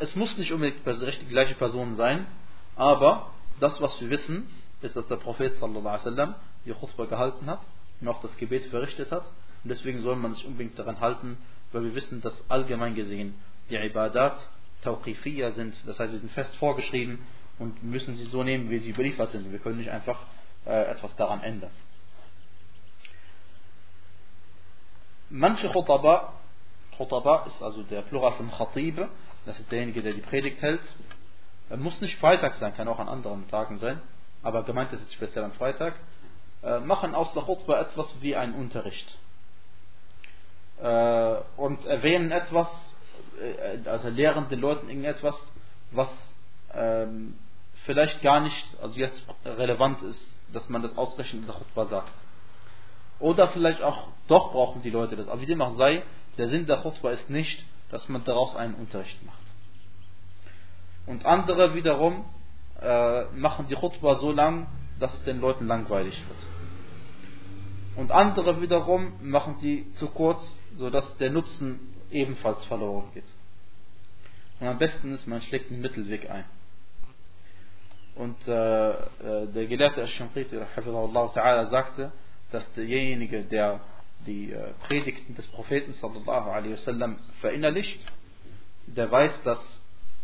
[0.01, 2.27] es muss nicht unbedingt die gleiche Person sein,
[2.75, 3.31] aber
[3.62, 4.49] das, was wir wissen,
[4.81, 7.62] ist, dass der Prophet wasallam die Khutbah gehalten hat
[8.06, 9.25] auch das Gebet verrichtet hat.
[9.63, 11.38] Und deswegen soll man sich unbedingt daran halten,
[11.71, 13.36] weil wir wissen, dass allgemein gesehen
[13.69, 14.38] die Ibadat
[14.82, 17.19] tauqifiyya sind, das heißt, sie sind fest vorgeschrieben
[17.60, 19.51] und müssen sie so nehmen, wie sie überliefert sind.
[19.51, 20.19] Wir können nicht einfach
[20.65, 21.71] äh, etwas daran ändern.
[25.29, 26.34] Manche Khutaba,
[26.97, 29.08] Khutaba ist also der Plural von Khatib,
[29.45, 30.82] das ist derjenige, der die Predigt hält.
[31.69, 34.01] Er muss nicht Freitag sein, kann auch an anderen Tagen sein,
[34.43, 35.95] aber gemeint ist jetzt speziell am Freitag.
[36.63, 39.17] Äh, machen aus der Khutbah etwas wie ein Unterricht.
[40.82, 42.69] Äh, und erwähnen etwas,
[43.41, 45.36] äh, also lehren den Leuten irgendetwas,
[45.91, 46.10] was
[46.73, 47.36] ähm,
[47.86, 52.13] vielleicht gar nicht, also jetzt relevant ist, dass man das ausgerechnet in der Khutbah sagt.
[53.19, 55.28] Oder vielleicht auch doch brauchen die Leute das.
[55.28, 56.04] Aber wie dem auch sei,
[56.38, 59.38] der Sinn der Khutbah ist nicht, dass man daraus einen Unterricht macht.
[61.06, 62.26] Und andere wiederum
[62.82, 64.67] äh, machen die Khutbah so lang,
[64.99, 66.39] dass es den Leuten langweilig wird.
[67.95, 71.79] Und andere wiederum machen sie zu kurz, sodass der Nutzen
[72.12, 73.25] ebenfalls verloren geht.
[74.60, 76.45] Und am besten ist, man schlägt einen Mittelweg ein.
[78.15, 82.12] Und äh, äh der Gelehrte Ash-Shamqiti ta'ala sagte,
[82.51, 83.82] dass derjenige, der
[84.25, 87.99] die äh, Predigten des Propheten sallallahu alaihi wasallam verinnerlicht,
[88.88, 89.82] der weiß, dass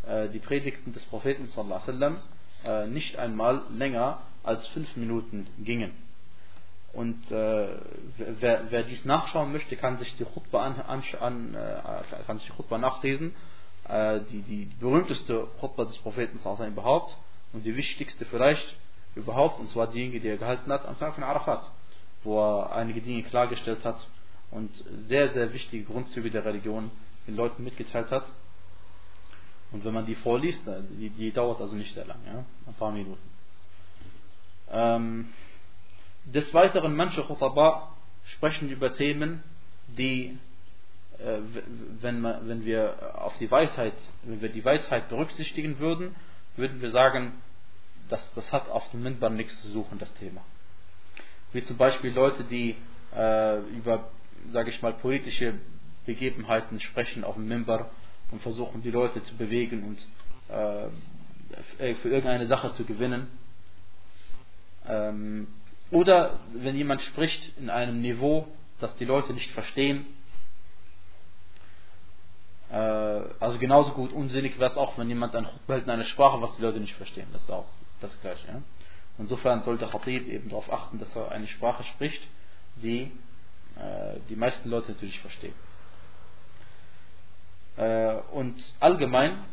[0.08, 2.22] äh, die Predigten des Propheten sallallahu alaihi wasallam
[2.66, 5.92] äh, nicht einmal länger als fünf Minuten gingen.
[6.94, 7.68] Und äh,
[8.18, 12.54] wer, wer, dies nachschauen möchte, kann sich die Khutbah, an, an, äh, kann sich die
[12.54, 13.36] Khutbah nachlesen.
[13.88, 17.18] Äh, die, die berühmteste Khutbah des Propheten sallallahu überhaupt
[17.54, 18.76] und die wichtigste vielleicht
[19.16, 21.70] überhaupt, und zwar diejenige, die er gehalten hat am Tag von Arafat
[22.24, 24.06] wo er einige Dinge klargestellt hat
[24.52, 24.72] und
[25.08, 26.92] sehr, sehr wichtige Grundzüge der Religion
[27.28, 28.26] den Leuten mitgeteilt hat.
[29.72, 30.62] Und wenn man die vorliest,
[31.00, 32.44] die, die dauert also nicht sehr lang, ja?
[32.66, 33.29] ein paar Minuten.
[34.72, 35.30] Ähm,
[36.26, 39.44] des Weiteren, manche Khutaba sprechen über Themen,
[39.88, 40.38] die,
[41.20, 41.40] äh,
[42.02, 46.16] wenn, wenn wir auf die Weisheit, wenn wir die Weisheit berücksichtigen würden,
[46.56, 47.34] würden wir sagen,
[48.10, 50.42] dass das hat auf dem Minbar nichts zu suchen, das Thema
[51.54, 52.76] wie zum Beispiel Leute, die
[53.16, 54.10] äh, über,
[54.52, 55.56] sage ich mal, politische
[56.06, 57.92] Begebenheiten sprechen auf dem Mimbar
[58.32, 60.08] und versuchen die Leute zu bewegen und
[60.54, 63.28] äh, für irgendeine Sache zu gewinnen.
[64.90, 65.48] Ähm,
[65.92, 68.48] oder wenn jemand spricht in einem Niveau,
[68.80, 70.06] das die Leute nicht verstehen.
[72.72, 76.04] Äh, also genauso gut unsinnig wäre es auch, wenn jemand ein Khutbah hält in einer
[76.06, 77.28] Sprache, was die Leute nicht verstehen.
[77.34, 77.68] Das ist auch
[78.02, 78.48] das Gleiche.
[78.48, 78.62] Ja?
[79.18, 82.22] Insofern sollte Khatib eben darauf achten, dass er eine Sprache spricht,
[82.76, 83.12] die
[83.76, 85.54] äh, die meisten Leute natürlich verstehen.
[87.78, 89.46] Äh, und allgemein,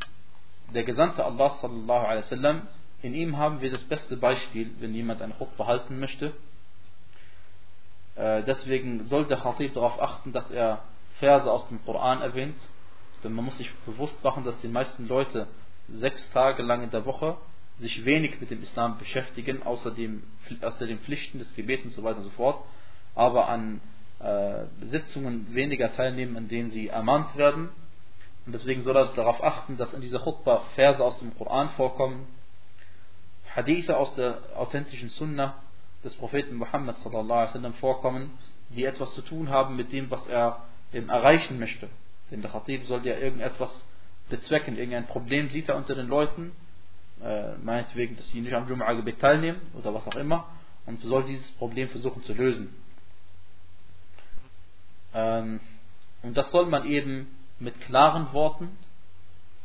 [0.75, 2.69] der Gesandte Allah sallallahu alaihi wasallam
[3.03, 6.33] In ihm haben wir das beste Beispiel, wenn jemand ein Khutbah halten möchte.
[8.15, 10.83] Äh, deswegen soll der Khatib darauf achten, dass er
[11.19, 12.57] Verse aus dem Koran erwähnt.
[13.23, 15.49] Denn man muss sich bewusst machen, dass die meisten Leute
[15.89, 17.37] sechs Tage lang in der Woche
[17.79, 20.23] sich wenig mit dem Islam beschäftigen, außer, dem,
[20.63, 22.63] außer den Pflichten des Gebets und so weiter und so fort,
[23.15, 23.81] aber an
[24.19, 27.69] äh, Sitzungen weniger teilnehmen, an denen sie ermahnt werden.
[28.47, 32.27] Und deswegen soll er darauf achten, dass in dieser Khutbah Verse aus dem Koran vorkommen,
[33.57, 35.55] Hadithe aus der authentischen Sunnah
[36.05, 38.31] des Propheten Muhammad sallam, vorkommen,
[38.71, 41.89] die etwas zu tun haben mit dem, was er eben erreichen möchte.
[42.31, 43.71] Denn der Khatib soll ja irgendetwas
[44.29, 46.53] bezwecken, irgendein Problem sieht er unter den Leuten,
[47.23, 50.49] äh, meinetwegen, dass sie nicht am Jum'a-Gebet teilnehmen oder was auch immer,
[50.85, 52.75] und soll dieses Problem versuchen zu lösen.
[55.15, 55.61] Ähm,
[56.23, 58.77] und das soll man eben mit klaren Worten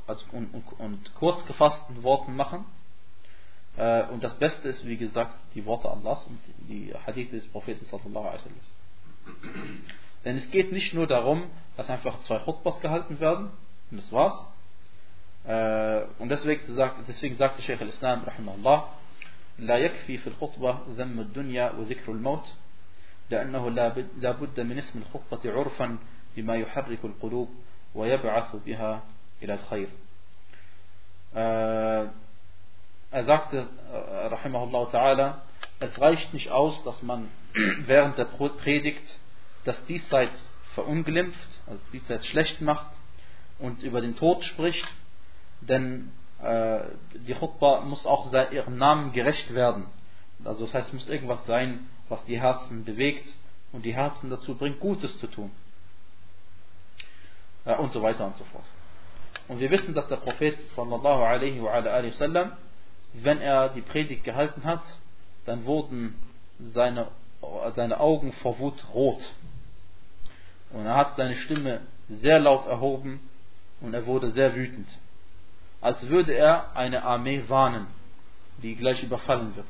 [0.07, 2.65] also und, und, und kurz gefassten Worten machen.
[3.80, 6.38] Äh, und das Beste ist, wie gesagt, die Worte Allahs und
[6.68, 9.82] die Hadith des Propheten sallallahu alaihi wasallam.
[10.24, 13.50] Denn es geht nicht nur darum, dass einfach zwei Khutbas gehalten werden,
[13.90, 14.46] und das war's.
[15.46, 18.88] Äh, und deswegen, sagt, deswegen sagte Sheikh al-Islam, rahimahullah,
[19.58, 22.52] لا يكفي في الخطبة ذم الدنيا وذكر الموت
[23.30, 23.70] لأنه
[24.16, 25.98] لا بد من اسم الخطبة عرفا
[26.36, 27.48] بما يحرك القلوب
[27.94, 29.02] ويبعث بها
[29.42, 29.88] إلى الخير
[33.11, 35.41] Er sagte, rahimahullah ta'ala,
[35.79, 37.29] es reicht nicht aus, dass man
[37.85, 39.19] während der Predigt
[39.65, 42.89] das Diesseits verunglimpft, also Diesseits schlecht macht
[43.59, 44.87] und über den Tod spricht,
[45.59, 46.81] denn äh,
[47.27, 49.87] die Khutbah muss auch ihrem Namen gerecht werden.
[50.43, 53.27] Also das heißt, es muss irgendwas sein, was die Herzen bewegt
[53.71, 55.51] und die Herzen dazu bringt, Gutes zu tun.
[57.65, 58.65] Äh, und so weiter und so fort.
[59.47, 62.53] Und wir wissen, dass der Prophet sallallahu alaihi wa alaihi sallam,
[63.13, 64.81] wenn er die Predigt gehalten hat,
[65.45, 66.15] dann wurden
[66.59, 67.07] seine,
[67.75, 69.33] seine Augen vor Wut rot.
[70.71, 73.19] Und er hat seine Stimme sehr laut erhoben
[73.81, 74.97] und er wurde sehr wütend.
[75.81, 77.87] Als würde er eine Armee warnen,
[78.61, 79.67] die gleich überfallen wird.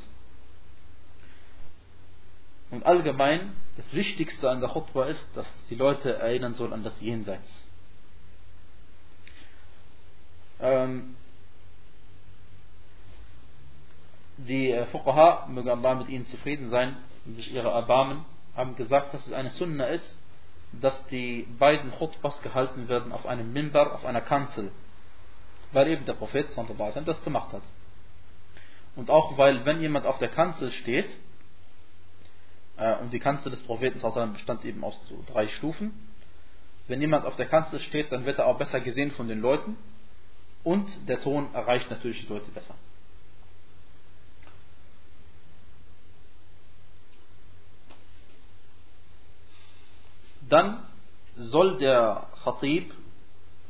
[2.69, 6.99] Und allgemein, das Wichtigste an der Khutbah ist, dass die Leute erinnern sollen an das
[7.01, 7.67] Jenseits.
[10.59, 11.15] Ähm,
[14.47, 16.97] die äh, Fuqaha, möge Allah mit ihnen zufrieden sein
[17.35, 18.25] sich ihre erbarmen,
[18.55, 20.17] haben gesagt, dass es eine Sunna ist,
[20.73, 24.71] dass die beiden Khutbas gehalten werden auf einem Mimbar, auf einer Kanzel.
[25.71, 26.47] Weil eben der Prophet
[27.05, 27.63] das gemacht hat.
[28.95, 31.07] Und auch weil, wenn jemand auf der Kanzel steht,
[32.77, 34.01] äh, und die Kanzel des Propheten
[34.33, 35.93] bestand eben aus so drei Stufen,
[36.87, 39.77] wenn jemand auf der Kanzel steht, dann wird er auch besser gesehen von den Leuten
[40.63, 42.75] und der Ton erreicht natürlich die Leute besser.
[50.50, 50.82] dann
[51.36, 52.92] soll der Khatib,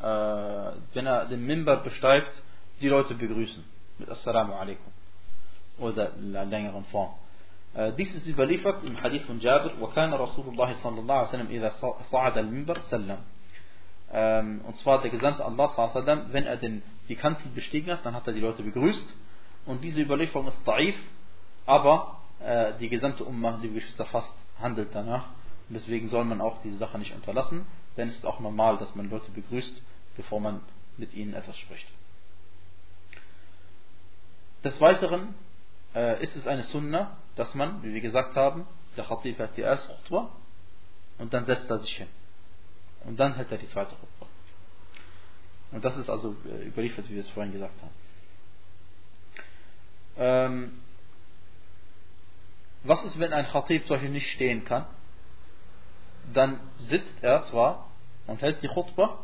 [0.00, 2.30] äh, wenn er den Mimbar besteigt,
[2.80, 3.64] die Leute begrüßen.
[3.98, 4.92] Mit Assalamu alaikum.
[5.78, 7.14] Oder in einer längeren Form.
[7.74, 11.50] Äh, dies ist überliefert im Hadith von Jabir, وكان رسول الله صلى الله عليه وسلم
[11.50, 11.70] إذا
[12.10, 13.18] صعد المنبر سلم.
[14.12, 18.14] Ähm, und zwar der Gesandte Allah sallam, wenn er den, die Kanzel bestiegen hat, dann
[18.14, 19.14] hat er die Leute begrüßt.
[19.66, 20.96] Und diese Überlieferung ist daif,
[21.66, 25.26] aber äh, die gesamte Ummah, die Geschwister fast, handelt danach.
[25.71, 28.93] Und deswegen soll man auch diese Sache nicht unterlassen, denn es ist auch normal, dass
[28.93, 29.81] man Leute begrüßt,
[30.17, 30.59] bevor man
[30.97, 31.87] mit ihnen etwas spricht.
[34.65, 35.33] Des Weiteren
[35.95, 39.61] äh, ist es eine Sunna, dass man, wie wir gesagt haben, der Khatib heißt die
[39.61, 40.33] erste Khutbah
[41.19, 42.09] und dann setzt er sich hin.
[43.05, 44.27] Und dann hält er die zweite Khutbah.
[45.71, 47.93] Und das ist also äh, überliefert, wie wir es vorhin gesagt haben.
[50.17, 50.81] Ähm,
[52.83, 54.85] was ist, wenn ein Khatib solche nicht stehen kann?
[56.33, 57.87] Dann sitzt er zwar
[58.27, 59.19] und hält die Khutbah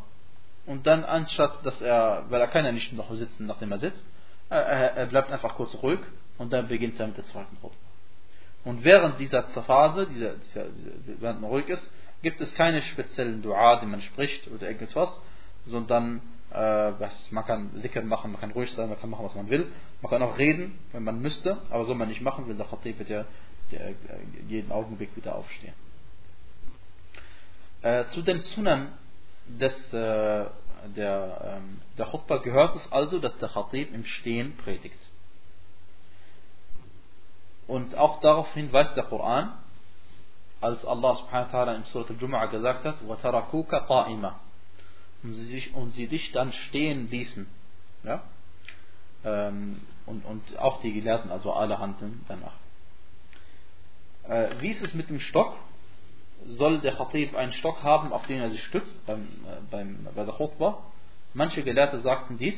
[0.66, 4.04] und dann anstatt, dass er, weil er kann ja nicht noch sitzen, nachdem er sitzt,
[4.50, 6.00] er, er bleibt einfach kurz ruhig
[6.38, 7.76] und dann beginnt er mit der zweiten Khutbah.
[8.64, 10.66] Und während dieser Phase, dieser, dieser,
[11.20, 11.90] während man ruhig ist,
[12.22, 15.20] gibt es keine speziellen Dua, die man spricht oder irgendetwas,
[15.66, 16.20] sondern
[16.50, 19.48] äh, was, man kann Dhikr machen, man kann ruhig sein, man kann machen, was man
[19.50, 19.70] will.
[20.02, 22.98] Man kann auch reden, wenn man müsste, aber soll man nicht machen, weil der Khatib
[22.98, 23.24] wird ja
[23.70, 23.94] der,
[24.48, 25.74] jeden Augenblick wieder aufstehen.
[27.87, 28.89] Äh, zu den Sunnen
[29.47, 30.45] des, äh,
[30.95, 34.99] der, ähm, der Khutbah gehört es also, dass der Khatib im Stehen predigt.
[37.67, 39.53] Und auch darauf hinweist der Koran,
[40.61, 44.35] als Allah subhanahu wa ta'ala in Surat al-Jumu'ah gesagt hat, وَتَرَكُوكَ قَائِمًا
[45.23, 47.47] und sie, sich, und sie dich dann stehen ließen.
[48.03, 48.23] Ja?
[49.23, 52.53] ähm, und, und auch die Gelehrten, also alle handeln danach.
[54.27, 55.55] Äh, wie ist es mit dem Stock?
[56.46, 60.24] Soll der Khatib einen Stock haben, auf den er sich stützt beim, äh, beim, bei
[60.24, 60.78] der Khutbah?
[61.34, 62.56] Manche Gelehrte sagten dies,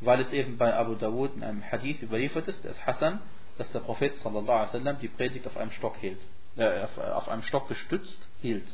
[0.00, 3.20] weil es eben bei Abu Dawud in einem Hadith überliefert ist, der ist Hassan,
[3.58, 6.20] dass der Prophet sallallahu alaihi die Predigt auf einem Stock hielt,
[6.56, 8.66] äh, auf, auf, einem Stock gestützt hielt.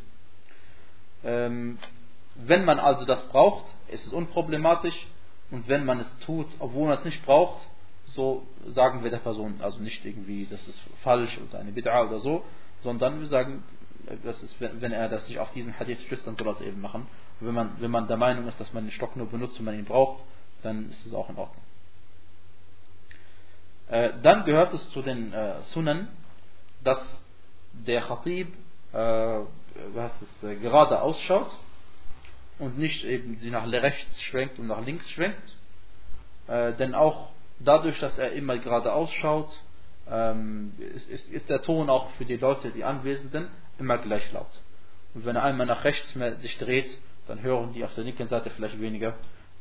[1.25, 1.79] Ähm,
[2.37, 5.07] wenn man also das braucht, ist es unproblematisch
[5.51, 7.67] und wenn man es tut, obwohl man es nicht braucht,
[8.07, 12.21] so sagen wir der Person, also nicht irgendwie, das ist falsch oder eine Bid'a oder
[12.21, 12.45] so,
[12.83, 13.65] sondern wir sagen,
[14.25, 16.81] das ist, wenn er das sich auf diesen Hadith stützt, dann soll er es eben
[16.81, 17.07] machen.
[17.41, 19.65] Und wenn man, wenn man der Meinung ist, dass man den Stock nur benutzt, wenn
[19.65, 20.25] man ihn braucht,
[20.63, 21.63] dann ist es auch in Ordnung.
[23.89, 26.09] Äh, dann gehört es zu den äh, Sunnen,
[26.83, 27.25] dass
[27.73, 28.49] der Khatib
[28.93, 29.41] äh,
[29.95, 31.51] was ist, äh, gerade ausschaut
[32.59, 35.57] und nicht eben sie nach rechts schwenkt und nach links schwenkt.
[36.49, 39.51] Äh, denn auch dadurch, dass er immer gerade ausschaut,
[40.09, 43.49] ähm, ist, ist, ist, der Ton auch für die Leute, die Anwesenden,
[43.79, 44.61] immer gleich laut.
[45.15, 46.89] Und wenn er einmal nach rechts sich dreht,
[47.27, 49.15] dann hören die auf der linken Seite vielleicht weniger.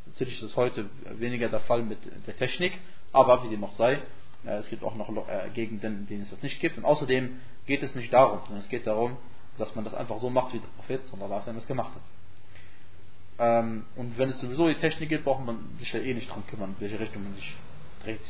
[0.06, 2.74] Natürlich ist es heute weniger der Fall mit der Technik,
[3.12, 4.02] aber wie dem auch sei,
[4.46, 6.78] äh, es gibt auch noch äh, Gegenden, in denen es das nicht gibt.
[6.78, 9.18] Und außerdem geht es nicht darum, sondern es geht darum,
[9.58, 12.02] dass man das einfach so macht, wie der Prophet es gemacht hat.
[13.38, 16.46] Ähm, und wenn es sowieso die Technik geht, braucht man sich ja eh nicht dran
[16.48, 17.56] kümmern, in welche Richtung man sich
[18.04, 18.22] dreht.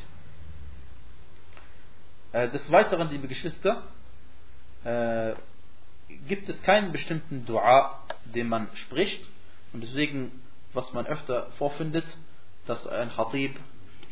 [2.31, 3.83] Äh, des Weiteren, liebe Geschwister,
[6.28, 9.24] gibt es keinen bestimmten Dua, den man spricht.
[9.74, 10.32] Und deswegen,
[10.74, 12.06] was man öfter vorfindet,
[12.66, 13.56] dass ein Khatib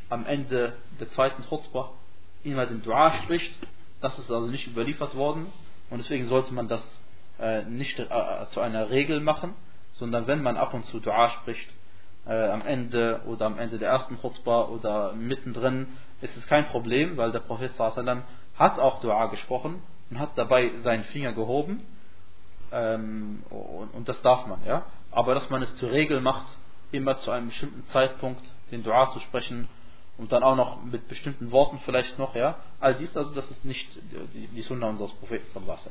[0.09, 1.91] am Ende der zweiten Khutbah
[2.43, 3.55] immer den Dua spricht.
[4.01, 5.47] Das ist also nicht überliefert worden
[5.89, 6.99] und deswegen sollte man das
[7.39, 8.07] äh, nicht äh,
[8.51, 9.53] zu einer Regel machen,
[9.93, 11.69] sondern wenn man ab und zu Dua spricht,
[12.25, 15.87] äh, am Ende oder am Ende der ersten Khutbah oder mittendrin,
[16.21, 19.81] ist es kein Problem, weil der Prophet hat auch Dua gesprochen
[20.13, 21.81] und hat dabei seinen Finger gehoben
[22.71, 24.85] ähm, und, und, das darf man, ja.
[25.09, 26.45] Aber dass man es zur Regel macht,
[26.91, 29.67] immer zu einem bestimmten Zeitpunkt den Dua zu sprechen
[30.19, 32.57] und dann auch noch mit bestimmten Worten vielleicht noch, ja.
[32.79, 33.87] All dies, also das ist nicht
[34.35, 35.89] die, die Sunna unseres Propheten sallallahu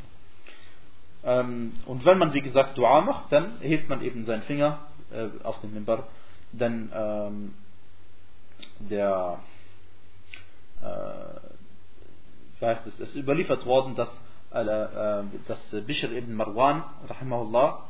[1.25, 4.79] ähm, Und wenn man wie gesagt Dua macht, dann hebt man eben seinen Finger
[5.13, 6.07] äh, auf den Mimbar,
[6.53, 7.55] denn ähm,
[8.79, 9.41] der
[10.81, 11.53] äh,
[12.62, 14.10] heißt es, es ist überliefert worden, dass,
[14.52, 14.64] äh,
[15.48, 17.84] dass Bishr ibn Marwan, rahimahullah,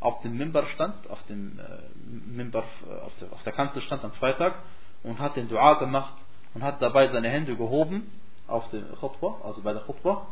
[0.00, 1.62] auf dem Mimbar stand, auf dem äh,
[2.06, 2.64] Mimbar,
[3.04, 4.54] auf der, auf der Kanzel stand am Freitag
[5.02, 6.14] und hat den Dua gemacht
[6.54, 8.10] und hat dabei seine Hände gehoben
[8.46, 10.26] auf der Khutbah, also bei der Khutbah.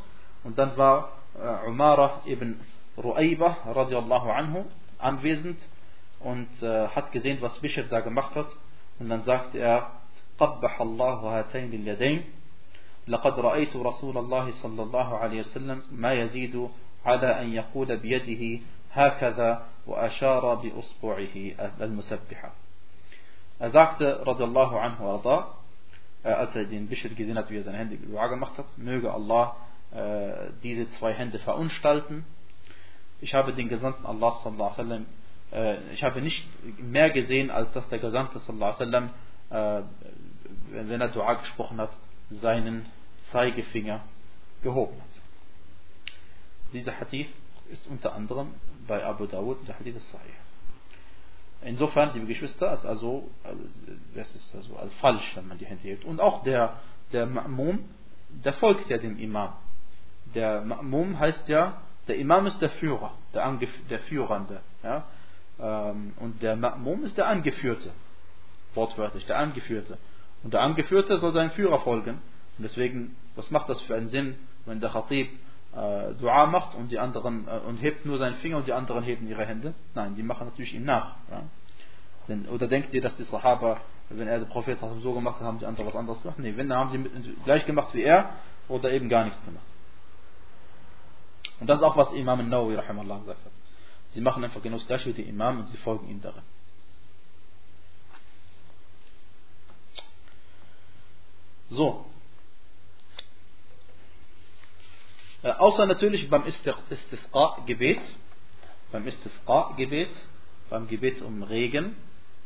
[0.45, 2.61] Und dann war äh, Umara ibn
[2.99, 4.65] Ru'ayba radiallahu anhu
[4.99, 5.59] anwesend
[6.21, 8.49] und äh, hat gesehen, was Bishr da gemacht hat.
[8.99, 9.91] Und dann sagte er,
[10.39, 12.25] قبح الله هاتين اليدين
[13.09, 16.69] لقد رأيت رسول الله صلى الله عليه وسلم ما يزيد
[17.05, 18.63] على أن يقول بيده
[18.93, 21.37] هكذا وأشار بأصبعه
[21.81, 22.53] المسبحة
[23.61, 25.55] Er sagte, radiallahu anhu arda,
[26.25, 29.13] äh, als er den Bishr gesehen hat, wie er seine Hände Dua gemacht hat, möge
[29.13, 29.55] Allah
[29.95, 32.25] äh, diese zwei Hände verunstalten.
[33.21, 35.07] Ich habe den Gesandten Allah sallallahu alaihi wasallam,
[35.53, 36.45] äh, ich habe nicht
[36.83, 39.11] mehr gesehen, als dass der Gesandte sallallahu alaihi wasallam,
[39.51, 39.83] äh,
[40.89, 41.93] wenn er Dua gesprochen hat,
[42.31, 42.87] seinen
[43.32, 44.02] Zeigefinger
[44.64, 45.22] gehoben hat.
[46.74, 47.30] Dieser Hadith
[47.70, 48.54] ist unter anderem
[48.88, 50.34] bei Abu Dawud der Hadith Sahih.
[51.62, 53.30] Insofern, liebe Geschwister, ist also,
[54.14, 56.06] das ist also als falsch, wenn man die Hände hebt.
[56.06, 56.80] Und auch der,
[57.12, 57.80] der Ma'mum,
[58.30, 59.54] der folgt ja dem Imam.
[60.36, 64.62] Der Ma'mum heißt ja, der Imam ist der Führer, der, Angef der Führende.
[64.84, 65.06] Ja?
[65.60, 67.92] Ähm, und der Ma'mum ist der Angeführte.
[68.76, 69.98] Wortwörtlich, der Angeführte.
[70.44, 72.22] Und der Angeführte soll seinem Führer folgen.
[72.58, 74.36] Und deswegen, was macht das für einen Sinn,
[74.66, 75.30] wenn der Khatib
[75.76, 79.04] äh, Dua macht und die anderen äh, und hebt nur seinen Finger und die anderen
[79.04, 79.74] heben ihre Hände.
[79.94, 81.16] Nein, die machen natürlich ihm nach.
[81.30, 81.44] Ja?
[82.28, 83.80] Denn, oder denkt ihr, dass die Sahaba,
[84.10, 86.40] wenn er der Prophet so gemacht hat, haben die anderen was anderes gemacht?
[86.40, 88.32] Nee, wenn, dann haben sie gleich gemacht wie er
[88.68, 89.64] oder eben gar nichts gemacht.
[91.60, 93.52] Und das ist auch, was Imam Nawawi rahimallah gesagt hat.
[94.14, 96.44] Sie machen einfach genau das gleiche wie der Imam und sie folgen ihm darin.
[101.70, 102.06] So,
[105.44, 108.02] Äh, außer natürlich beim Istisqa-Gebet,
[108.92, 110.10] beim Istisqa-Gebet,
[110.70, 111.96] beim Gebet um Regen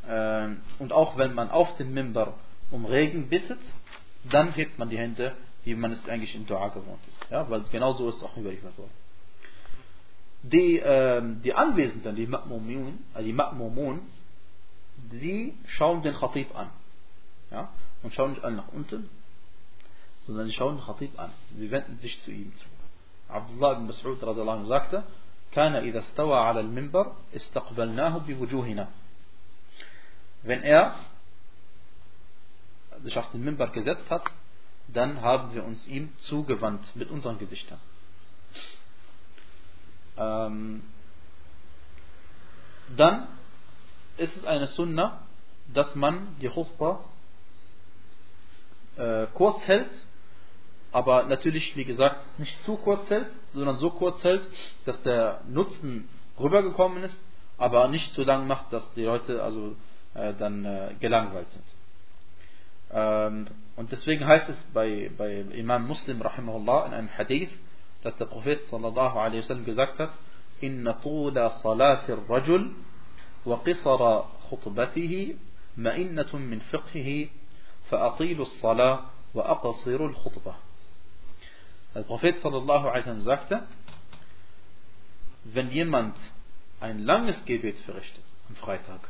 [0.07, 2.35] äh, und auch wenn man auf dem Mimbar
[2.69, 3.59] um Regen bittet,
[4.29, 7.19] dann hebt man die Hände, wie man es eigentlich in Dua gewohnt ist.
[7.29, 8.91] Ja, weil genau so ist es auch überliefert worden.
[10.43, 13.99] Die, äh, die Anwesenden, die Ma'mumun, äh, die Ma'mumun,
[15.11, 16.69] sie schauen den Khatib an.
[17.51, 17.69] Ja?
[18.03, 19.09] und schauen nicht alle nach unten,
[20.23, 21.31] sondern sie schauen Khatib an.
[21.55, 22.65] Sie wenden sich zu ihm zu.
[23.30, 25.04] Abdullah ibn Mas'ud radiallahu sagte,
[25.52, 28.88] كان إذا استوى على المنبر استقبلناه بوجوهنا.
[30.42, 30.94] Wenn er
[33.02, 34.22] sich auf den Minbar gesetzt hat,
[34.88, 37.80] dann haben wir uns ihm zugewandt mit unseren Gesichtern.
[40.16, 40.82] Ähm,
[42.96, 43.28] dann
[44.16, 45.22] ist es eine Sunna,
[45.72, 47.04] dass man die Khutbah
[48.96, 49.90] äh, kurz hält,
[50.92, 54.46] aber natürlich, wie gesagt, nicht zu kurz hält, sondern so kurz hält,
[54.84, 56.08] dass der Nutzen
[56.38, 57.20] rübergekommen ist,
[57.58, 59.74] aber nicht so lang macht, dass die Leute also
[60.14, 61.64] äh, dann äh, gelangweilt sind.
[62.92, 63.46] Ähm,
[63.76, 67.50] und deswegen heißt es bei, bei Imam Muslim rahimahullah in einem Hadith,
[68.02, 70.10] dass der Prophet sallallahu alaihi wasallam gesagt hat,
[70.64, 72.72] إن طول صلاة الرجل
[73.46, 75.36] وقصر خطبته
[75.76, 77.28] مئنة من فقهه
[77.90, 79.00] فأطيلوا الصلاة
[79.34, 80.54] وأقصروا الخطبة.
[81.93, 83.63] der Prophet sallallahu alaihi sagte,
[85.43, 86.15] wenn jemand
[86.79, 89.01] ein langes Gebet verrichtet am Freitag,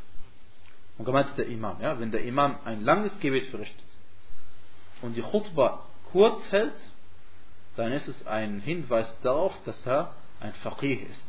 [0.98, 3.86] und gemeint ist der Imam, ja, wenn der Imam ein langes Gebet verrichtet
[5.02, 6.76] und die Khutbah kurz hält,
[7.76, 11.26] dann ist es ein Hinweis darauf, dass er ein Faqih ist,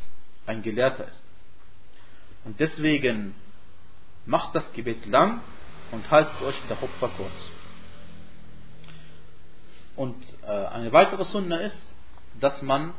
[0.47, 1.25] ein Gelehrter ist.
[2.45, 3.35] Und deswegen
[4.27, 5.41] macht das Gebet lang
[5.93, 7.51] und haltet euch mit der Khutbah kurz.
[9.97, 11.95] Und äh, eine weitere Sunna ist,
[12.41, 12.95] dass man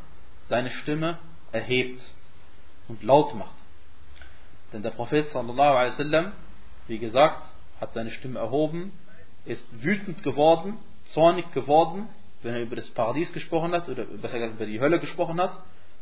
[0.47, 1.17] seine Stimme
[1.51, 2.01] erhebt
[2.87, 3.55] und laut macht.
[4.71, 6.33] Denn der Prophet sallallahu alaihi wasallam
[6.87, 7.47] wie gesagt,
[7.79, 8.91] hat seine Stimme erhoben,
[9.45, 12.09] ist wütend geworden, zornig geworden,
[12.41, 15.57] wenn er über das Paradies gesprochen hat oder besser gesagt über die Hölle gesprochen hat,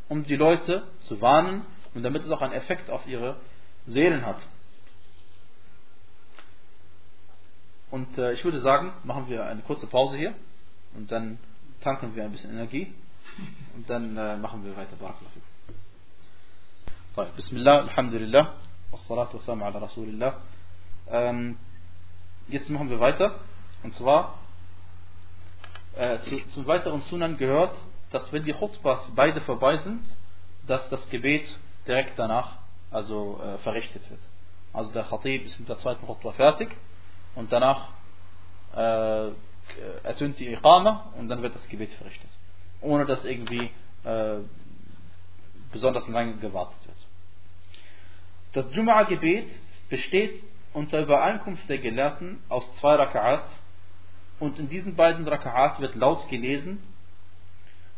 [0.10, 3.38] um die Leute zu warnen und damit es auch einen Effekt auf ihre
[3.88, 4.38] Seelen hat.
[7.92, 10.34] Und äh, ich würde sagen, machen wir eine kurze Pause hier
[10.96, 11.38] und dann
[11.82, 12.94] tanken wir ein bisschen Energie
[13.76, 14.96] und dann äh, machen wir weiter.
[17.36, 18.54] Bismillah, Alhamdulillah,
[18.92, 20.36] wassalatu wassalamu ala Rasulillah.
[21.10, 21.58] Ähm,
[22.48, 23.36] jetzt machen wir weiter.
[23.84, 24.40] Und zwar
[25.96, 27.76] äh, zu, zum weiteren Sunan gehört,
[28.12, 30.04] dass wenn die Khutbahs beide vorbei sind,
[30.68, 32.58] dass das Gebet direkt danach
[32.92, 34.22] also äh, verrichtet wird.
[34.74, 36.76] Also der Khatib ist mit der zweiten Khutbah fertig
[37.36, 37.90] und danach
[38.76, 39.32] äh,
[40.04, 42.30] ertönt die Iqama und dann wird das Gebet verrichtet.
[42.82, 43.70] Ohne dass irgendwie
[44.04, 44.38] äh,
[45.72, 46.98] besonders lange gewartet wird.
[48.54, 49.50] Das Jum'a-Gebet
[49.90, 50.44] besteht
[50.74, 53.44] unter Übereinkunft der Gelehrten aus zwei Raka'at
[54.40, 56.82] und in diesen beiden Raka'at wird laut gelesen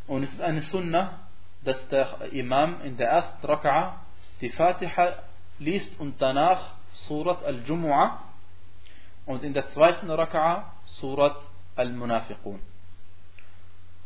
[0.06, 1.20] und es ist eine Sunnah,
[1.64, 3.94] dass der Imam in der ersten Raka'a
[4.40, 5.14] die Fatiha
[5.58, 8.18] liest und danach Surat al-Jumu'ah
[9.26, 11.36] und in der zweiten Raka'a Surat
[11.76, 12.60] al-Munafiqun.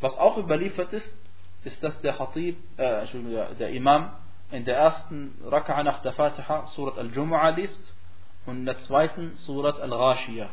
[0.00, 1.12] Was auch überliefert ist,
[1.64, 3.06] ist, dass der Khatib, äh,
[3.58, 4.12] der Imam
[4.50, 7.94] in der ersten Raka'a nach der Fatiha Surat al-Jumu'ah liest
[8.46, 10.48] und in der zweiten Surat Al-Ghashiyah.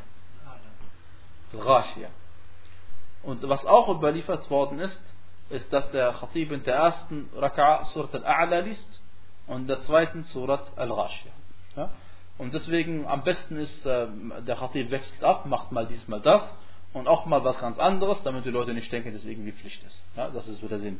[1.53, 2.09] Al-Ghashiyah.
[3.23, 5.01] Und was auch überliefert worden ist,
[5.49, 9.01] ist, dass der Khatib in der ersten Raka'a Surat Al-A'la liest
[9.47, 11.33] und in der zweiten Surat Al-Ghashiyah.
[11.77, 11.89] Ja?
[12.37, 14.07] Und deswegen am besten ist, äh,
[14.41, 16.53] der Khatib wechselt ab, macht mal diesmal das
[16.95, 19.83] und auch mal was ganz anderes, damit die Leute nicht denken, dass es irgendwie Pflicht
[19.83, 19.99] ist.
[20.15, 20.29] Ja?
[20.29, 20.97] Das ist so der Sinn.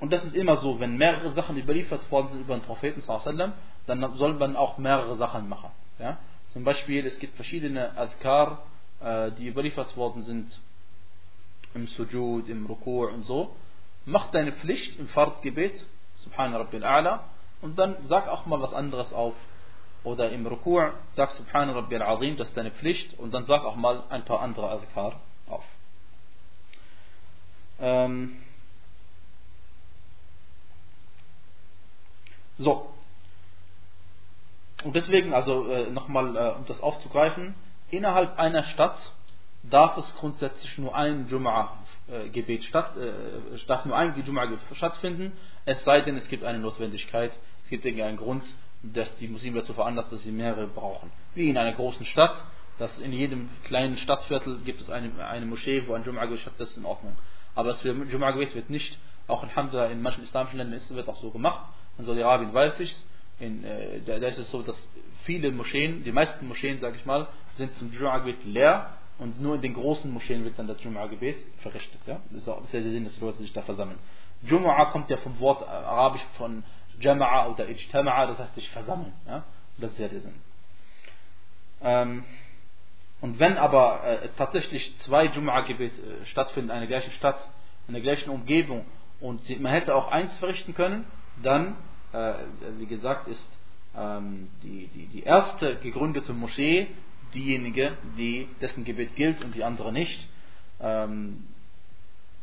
[0.00, 3.02] Und das ist immer so, wenn mehrere Sachen überliefert worden sind über den Propheten,
[3.86, 5.70] dann soll man auch mehrere Sachen machen.
[5.98, 6.16] Ja?
[6.48, 8.62] Zum Beispiel, es gibt verschiedene Adhkar,
[9.00, 10.58] äh, die überliefert worden sind
[11.74, 13.54] im Sujud, im Rukur und so.
[14.06, 15.84] Mach deine Pflicht im Fardgebet,
[16.16, 17.20] Subhana Rabbil A'la,
[17.60, 19.34] und dann sag auch mal was anderes auf.
[20.04, 23.76] Oder im Rukur sag Subhana Rabbil Azim, das ist deine Pflicht, und dann sag auch
[23.76, 25.64] mal ein paar andere Adhkar auf.
[27.80, 28.42] Ähm
[32.58, 32.92] so,
[34.84, 37.54] und deswegen, also äh, nochmal, äh, um das aufzugreifen,
[37.90, 38.98] innerhalb einer Stadt
[39.64, 45.32] darf es grundsätzlich nur ein Jum'a-Gebet statt, äh, nur ein Jum'a-Gebet stattfinden,
[45.64, 47.32] es sei denn, es gibt eine Notwendigkeit,
[47.64, 48.44] es gibt irgendeinen Grund,
[48.82, 51.10] dass die Muslime dazu veranlasst, dass sie mehrere brauchen.
[51.34, 52.44] Wie in einer großen Stadt,
[52.78, 56.70] dass in jedem kleinen Stadtviertel gibt es eine, eine Moschee, wo ein Jum'a-Gebet statt, das
[56.70, 57.16] ist in Ordnung.
[57.54, 61.16] Aber das Jum'a-Gebet wird nicht, auch in Alhamdulillah in manchen islamischen Ländern ist, wird auch
[61.16, 61.66] so gemacht,
[61.98, 62.96] in Saudi-Arabien weiß ich
[63.40, 64.88] in, äh, da, ist es so, dass
[65.24, 69.60] viele Moscheen, die meisten Moscheen, sage ich mal, sind zum Jum'a-Gebet leer und nur in
[69.60, 72.00] den großen Moscheen wird dann das Jum'a-Gebet verrichtet.
[72.06, 72.20] Ja?
[72.30, 73.98] Das ist auch das ist der Sinn, dass die Leute sich da versammeln.
[74.46, 76.64] Jum'a kommt ja vom Wort arabisch von
[77.00, 79.12] Jama'a oder Ijtama'a, das heißt sich versammeln.
[79.26, 79.44] Ja?
[79.78, 80.34] Das ist ja der Sinn.
[81.82, 82.24] Ähm,
[83.20, 87.48] Und wenn aber äh, tatsächlich zwei Jum'a-Gebete äh, stattfinden in einer gleichen Stadt,
[87.88, 88.84] in der gleichen Umgebung
[89.20, 91.04] und sie, man hätte auch eins verrichten können,
[91.42, 91.76] dann,
[92.12, 92.34] äh,
[92.78, 93.48] wie gesagt, ist
[93.96, 96.88] ähm, die, die, die erste gegründete Moschee
[97.34, 100.28] diejenige, die, dessen Gebet gilt und die andere nicht.
[100.80, 101.46] Ähm,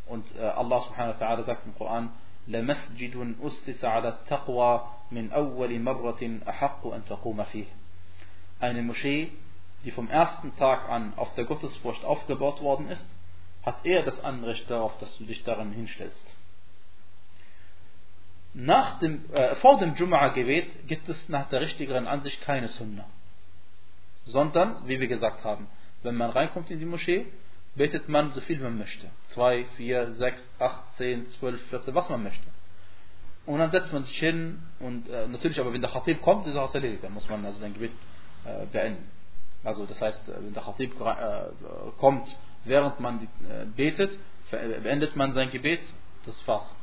[0.08, 2.12] und äh, Allah subhanahu wa ta'ala sagt im Koran,
[2.49, 7.67] لمسجد أسس على التقوى من أول مرة أحق أن تقوم فيه.
[8.61, 9.33] Eine Moschee,
[9.85, 13.07] die vom ersten Tag an auf der Gottesfurcht aufgebaut worden ist,
[13.63, 16.27] hat er das Anrecht darauf, dass du dich daran hinstellst.
[18.53, 23.05] Nach dem, äh, vor dem Jum'a-Gebet gibt es nach der richtigeren Ansicht keine Sunna.
[24.25, 25.69] Sondern, wie wir gesagt haben,
[26.03, 27.27] wenn man reinkommt in die Moschee,
[27.76, 29.08] betet man so viel man möchte.
[29.30, 32.48] 2, 4, 6, 8, 10, 12, 14, was man möchte.
[33.46, 36.56] Und dann setzt man sich hin und äh, natürlich aber wenn der Khatib kommt, ist
[36.56, 37.04] das erledigt.
[37.04, 37.92] Dann muss man also sein Gebet
[38.44, 39.06] äh, beenden.
[39.64, 41.44] Also das heißt, äh, wenn der Khatib äh,
[41.98, 44.18] kommt, während man die, äh, betet,
[44.50, 45.82] beendet man sein Gebet,
[46.26, 46.76] das war's.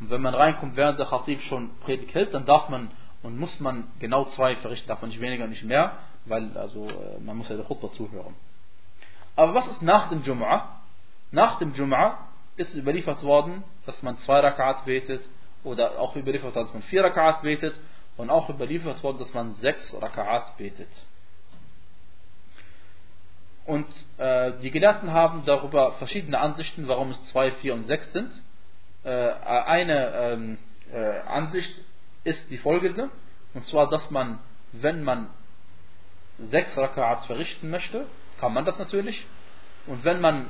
[0.00, 2.90] Und wenn man reinkommt, während der Khatib schon Predigt hält, dann darf man
[3.22, 7.36] und muss man genau zwei verrichten, davon nicht weniger, nicht mehr, weil also äh, man
[7.36, 8.34] muss ja der Khutbah zuhören.
[9.36, 10.64] Aber was ist nach dem Jum'a?
[11.30, 12.16] Nach dem Jum'a
[12.56, 15.26] ist überliefert worden, dass man zwei Rakat betet
[15.64, 17.78] oder auch überliefert worden, dass man vier Rakat betet
[18.16, 20.90] und auch überliefert worden, dass man sechs Rakat betet.
[23.64, 23.86] Und
[24.18, 28.30] äh, die Gelehrten haben darüber verschiedene Ansichten, warum es zwei, vier und sechs sind.
[29.04, 30.58] Äh, eine ähm,
[30.92, 31.72] äh, Ansicht
[32.24, 33.08] ist die folgende,
[33.54, 34.40] und zwar, dass man,
[34.72, 35.28] wenn man
[36.38, 38.06] sechs Rakats verrichten möchte,
[38.42, 39.24] kann man das natürlich.
[39.86, 40.48] Und wenn man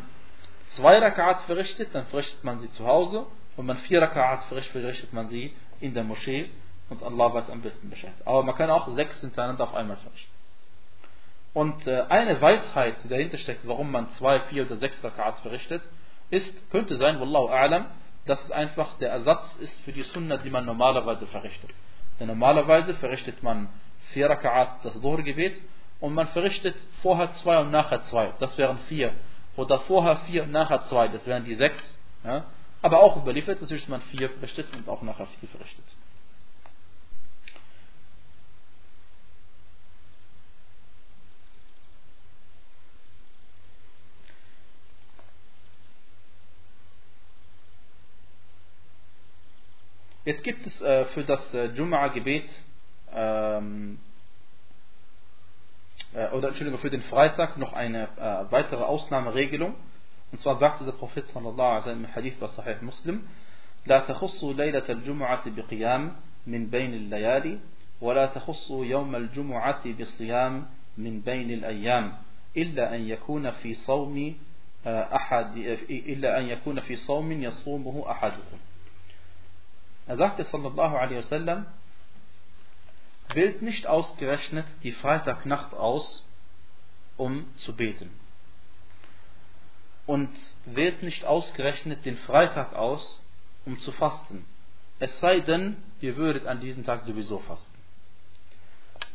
[0.77, 3.19] zwei Rakats verrichtet, dann verrichtet man sie zu Hause.
[3.21, 6.49] Und wenn man vier Rakats verrichtet, verrichtet man sie in der Moschee.
[6.89, 8.15] Und Allah weiß am besten Bescheid.
[8.25, 10.33] Aber man kann auch sechs hintereinander auf einmal verrichten.
[11.53, 15.83] Und äh, eine Weisheit, die dahinter steckt, warum man zwei, vier oder sechs Rakats verrichtet,
[16.31, 17.85] ist, könnte sein, Wallahu a'lam,
[18.25, 21.71] dass es einfach der Ersatz ist für die Sunna, die man normalerweise verrichtet.
[22.19, 23.69] Denn normalerweise verrichtet man
[24.13, 25.61] vier Rakats das Dhuhr-Gebet
[26.03, 28.33] und man verrichtet vorher zwei und nachher zwei.
[28.41, 29.15] Das wären vier.
[29.57, 31.07] Oder vorher vier und nachher zwei.
[31.07, 31.79] Das wären die sechs.
[32.25, 32.45] Ja?
[32.83, 35.85] Aber auch überliefert ist, dass man vier verrichtet und auch nachher vier verrichtet.
[50.25, 52.49] Jetzt gibt es äh, für das äh, Jum'a-Gebet
[53.15, 54.12] ähm, äh,
[56.34, 59.76] oder Entschuldigung, für den Freitag noch eine äh, weitere Ausnahmeregelung.
[60.32, 63.28] Und zwar sagte der Prophet sallallahu alaihi wasallam im Hadith bei Sahih Muslim,
[63.88, 66.16] لا تخصوا ليلة الجمعة بقيام
[66.48, 67.60] من بين الليالي
[68.02, 70.66] ولا تخصوا يوم الجمعة بصيام
[70.98, 72.14] من بين الأيام
[72.58, 74.36] إلا أن يكون في صوم
[74.88, 75.58] أحد
[75.90, 78.58] إلا أن يكون في صوم يصومه أحدكم.
[80.08, 81.66] Er sagte sallallahu alaihi wasallam,
[83.35, 86.25] wählt nicht ausgerechnet die Freitagnacht aus,
[87.17, 88.11] um zu beten.
[90.07, 90.31] Und
[90.65, 93.21] wählt nicht ausgerechnet den Freitag aus,
[93.65, 94.45] um zu fasten.
[94.99, 97.79] Es sei denn, ihr würdet an diesem Tag sowieso fasten.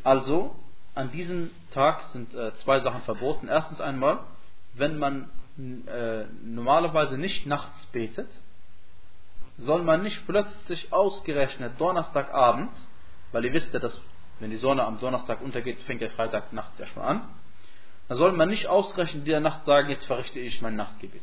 [0.02, 0.54] Also,
[0.94, 3.48] an diesem Tag sind äh, zwei Sachen verboten.
[3.48, 4.20] Erstens einmal,
[4.74, 8.28] wenn man äh, normalerweise nicht nachts betet,
[9.56, 12.70] soll man nicht plötzlich ausgerechnet Donnerstagabend
[13.32, 14.00] weil ihr wisst ja, dass
[14.40, 17.28] wenn die Sonne am Donnerstag untergeht, fängt der Freitag Nacht ja schon an.
[18.08, 21.22] Dann soll man nicht ausgerechnet in der Nacht sagen, jetzt verrichte ich mein Nachtgebet.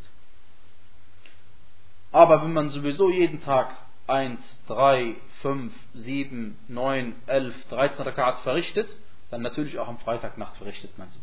[2.11, 3.75] Aber wenn man sowieso jeden Tag
[4.07, 8.95] 1, 3, 5, 7, 9, 11, 13 Rakats verrichtet,
[9.31, 11.19] dann natürlich auch am Freitagnacht verrichtet man sie.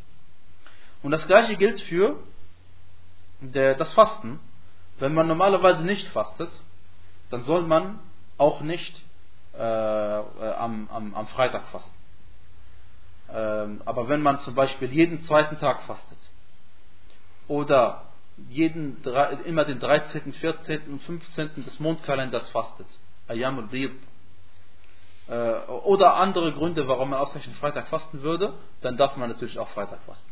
[1.02, 2.16] Und das gleiche gilt für
[3.40, 4.40] der, das Fasten.
[4.98, 6.50] Wenn man normalerweise nicht fastet,
[7.30, 7.98] dann soll man
[8.38, 9.02] auch nicht
[9.54, 11.94] äh, äh, am, am, am Freitag fasten.
[13.30, 16.18] Ähm, aber wenn man zum Beispiel jeden zweiten Tag fastet
[17.48, 18.02] oder
[18.48, 19.02] jeden,
[19.44, 20.82] immer den 13., 14.
[20.90, 21.50] und 15.
[21.56, 22.86] des Mondkalenders fastet,
[23.28, 23.92] Ayam al-Bid,
[25.28, 25.52] äh,
[25.84, 30.00] oder andere Gründe, warum man ausgerechnet Freitag fasten würde, dann darf man natürlich auch Freitag
[30.06, 30.30] fasten.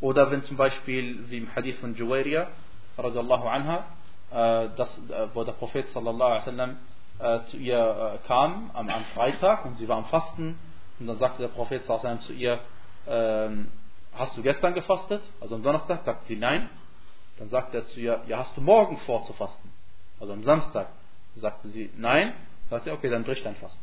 [0.00, 2.48] Oder wenn zum Beispiel, wie im Hadith von Juwayriya,
[2.96, 3.84] anha,
[4.30, 4.98] äh, das,
[5.34, 6.76] wo der Prophet sallallahu alaihi wasallam
[7.18, 7.78] äh, zu ihr
[8.22, 10.58] äh, kam am, am, Freitag und sie war am Fasten
[10.98, 12.60] und dann sagte der Prophet zu ihr,
[13.06, 13.68] ähm,
[14.14, 15.22] hast du gestern gefastet?
[15.40, 16.68] Also am Donnerstag sagt sie nein.
[17.38, 19.70] Dann sagte er zu ihr, ja hast du morgen vor zu fasten?
[20.20, 20.88] Also am Samstag
[21.36, 22.34] sagte sie nein.
[22.68, 23.82] Dann sagte er, okay, dann bricht dein Fasten.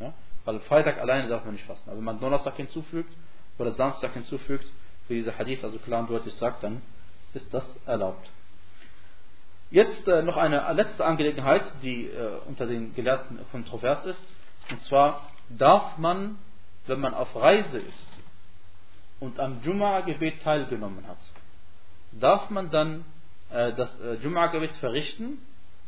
[0.00, 0.12] Ja?
[0.44, 1.88] Weil Freitag alleine darf man nicht fasten.
[1.88, 3.12] Aber wenn man Donnerstag hinzufügt
[3.58, 4.66] oder Samstag hinzufügt,
[5.08, 6.82] wie dieser Hadith also klar und deutlich sagt, dann
[7.32, 8.28] ist das erlaubt.
[9.70, 14.22] Jetzt äh, noch eine letzte Angelegenheit, die äh, unter den Gelehrten kontrovers ist.
[14.70, 16.38] Und zwar darf man,
[16.86, 18.06] wenn man auf Reise ist
[19.18, 21.18] und am Jum'a-Gebet teilgenommen hat,
[22.12, 23.04] darf man dann
[23.50, 25.38] äh, das äh, Jum'a-Gebet verrichten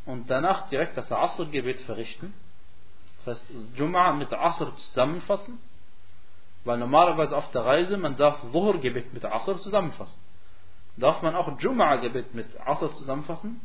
[0.07, 2.35] und danach direkt das Asr-Gebet verrichten.
[3.19, 5.59] Das heißt, Jum'a mit Asr zusammenfassen,
[6.65, 10.19] weil normalerweise auf der Reise man darf Dhuhr-Gebet mit Asr zusammenfassen.
[10.97, 13.61] Darf man auch Jum'a-Gebet mit Asr zusammenfassen?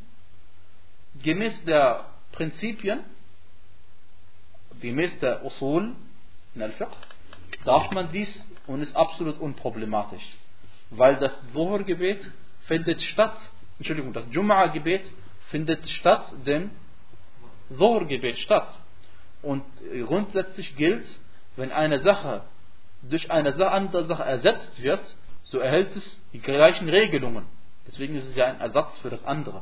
[1.21, 3.01] Gemäß der Prinzipien,
[4.81, 5.95] gemäß der Usul
[6.55, 6.91] in al-Fiqh,
[7.65, 10.23] darf man dies und ist absolut unproblematisch.
[10.89, 12.29] Weil das Dhuhr-Gebet
[12.61, 13.37] findet statt,
[13.77, 15.03] Entschuldigung, das Jum'a-Gebet
[15.49, 16.71] findet statt dem
[17.69, 18.67] Dhuhr-Gebet statt.
[19.41, 19.63] Und
[20.05, 21.05] grundsätzlich gilt,
[21.55, 22.43] wenn eine Sache
[23.03, 25.01] durch eine andere Sache ersetzt wird,
[25.43, 27.45] so erhält es die gleichen Regelungen.
[27.85, 29.61] Deswegen ist es ja ein Ersatz für das andere.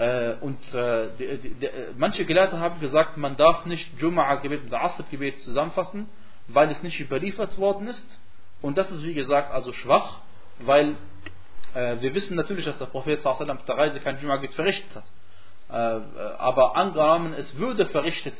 [0.00, 4.72] Äh, und äh, die, die, die, manche Gelehrte haben gesagt, man darf nicht Jum'a-Gebet mit
[4.72, 6.08] Asr-Gebet zusammenfassen,
[6.48, 8.18] weil es nicht überliefert worden ist.
[8.62, 10.20] Und das ist wie gesagt also schwach,
[10.60, 10.96] weil
[11.74, 15.04] äh, wir wissen natürlich, dass der Prophet auf der Reise kein Jum'a-Gebet verrichtet hat.
[15.68, 18.34] aber angenommen, es würde verrichtet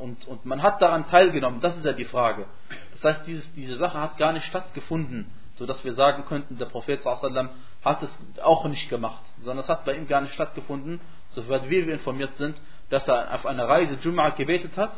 [0.00, 2.46] und, und man hat daran teilgenommen, das ist ja die Frage.
[2.92, 5.26] Das heißt, dieses, diese Sache hat gar nicht stattgefunden,
[5.56, 9.96] sodass wir sagen könnten, der Prophet hat es auch nicht gemacht, sondern es hat bei
[9.96, 14.76] ihm gar nicht stattgefunden, soweit wir informiert sind, dass er auf einer Reise Jum'a gebetet
[14.76, 14.92] hat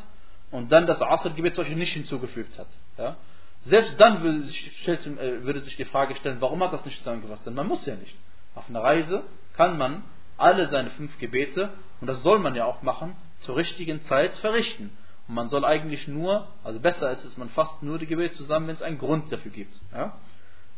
[0.51, 2.69] und dann das Asr-Gebet nicht hinzugefügt hat.
[2.97, 3.17] Ja?
[3.63, 7.47] Selbst dann würde sich, äh, würde sich die Frage stellen, warum hat das nicht zusammengefasst?
[7.47, 8.17] Denn man muss ja nicht.
[8.55, 10.05] Auf einer Reise kann man
[10.37, 14.97] alle seine fünf Gebete, und das soll man ja auch machen, zur richtigen Zeit verrichten.
[15.27, 18.69] Und man soll eigentlich nur, also besser ist es, man fasst nur die Gebete zusammen,
[18.69, 19.79] wenn es einen Grund dafür gibt.
[19.93, 20.17] Ja?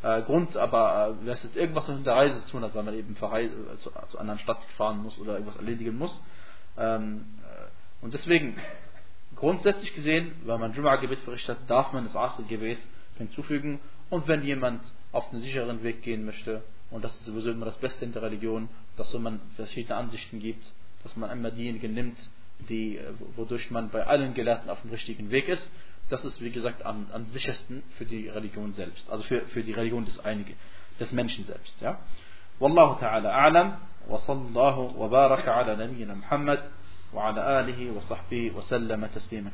[0.02, 2.94] Äh, Grund, aber äh, es jetzt irgendwas mit der Reise zu tun hat, weil man
[2.94, 6.18] eben verreise, äh, zu, zu anderen Stadt fahren muss oder irgendwas erledigen muss.
[6.78, 8.56] Ähm, äh, und deswegen,
[9.36, 12.78] grundsätzlich gesehen, wenn man Jum'a-Gebet verrichtet, darf man das Asr-Gebet
[13.18, 13.80] hinzufügen.
[14.08, 14.80] Und wenn jemand
[15.12, 18.22] auf einen sicheren Weg gehen möchte, und das ist sowieso immer das Beste in der
[18.22, 20.64] Religion, dass man verschiedene Ansichten gibt,
[21.02, 22.18] dass man einmal diejenigen nimmt,
[22.68, 25.68] die, äh, wodurch man bei allen Gelehrten auf dem richtigen Weg ist
[26.10, 29.72] das ist wie gesagt am, am sichersten für die Religion selbst, also für, für die
[29.72, 30.54] Religion des Einigen,
[30.98, 31.80] des Menschen selbst.
[31.80, 31.98] Ja?
[32.58, 36.60] Wallahu ta'ala a'lam wa sallallahu wa baraka ala nabiyyina Muhammad
[37.12, 39.48] wa ala alihi wa sahbihi wa sallama taslima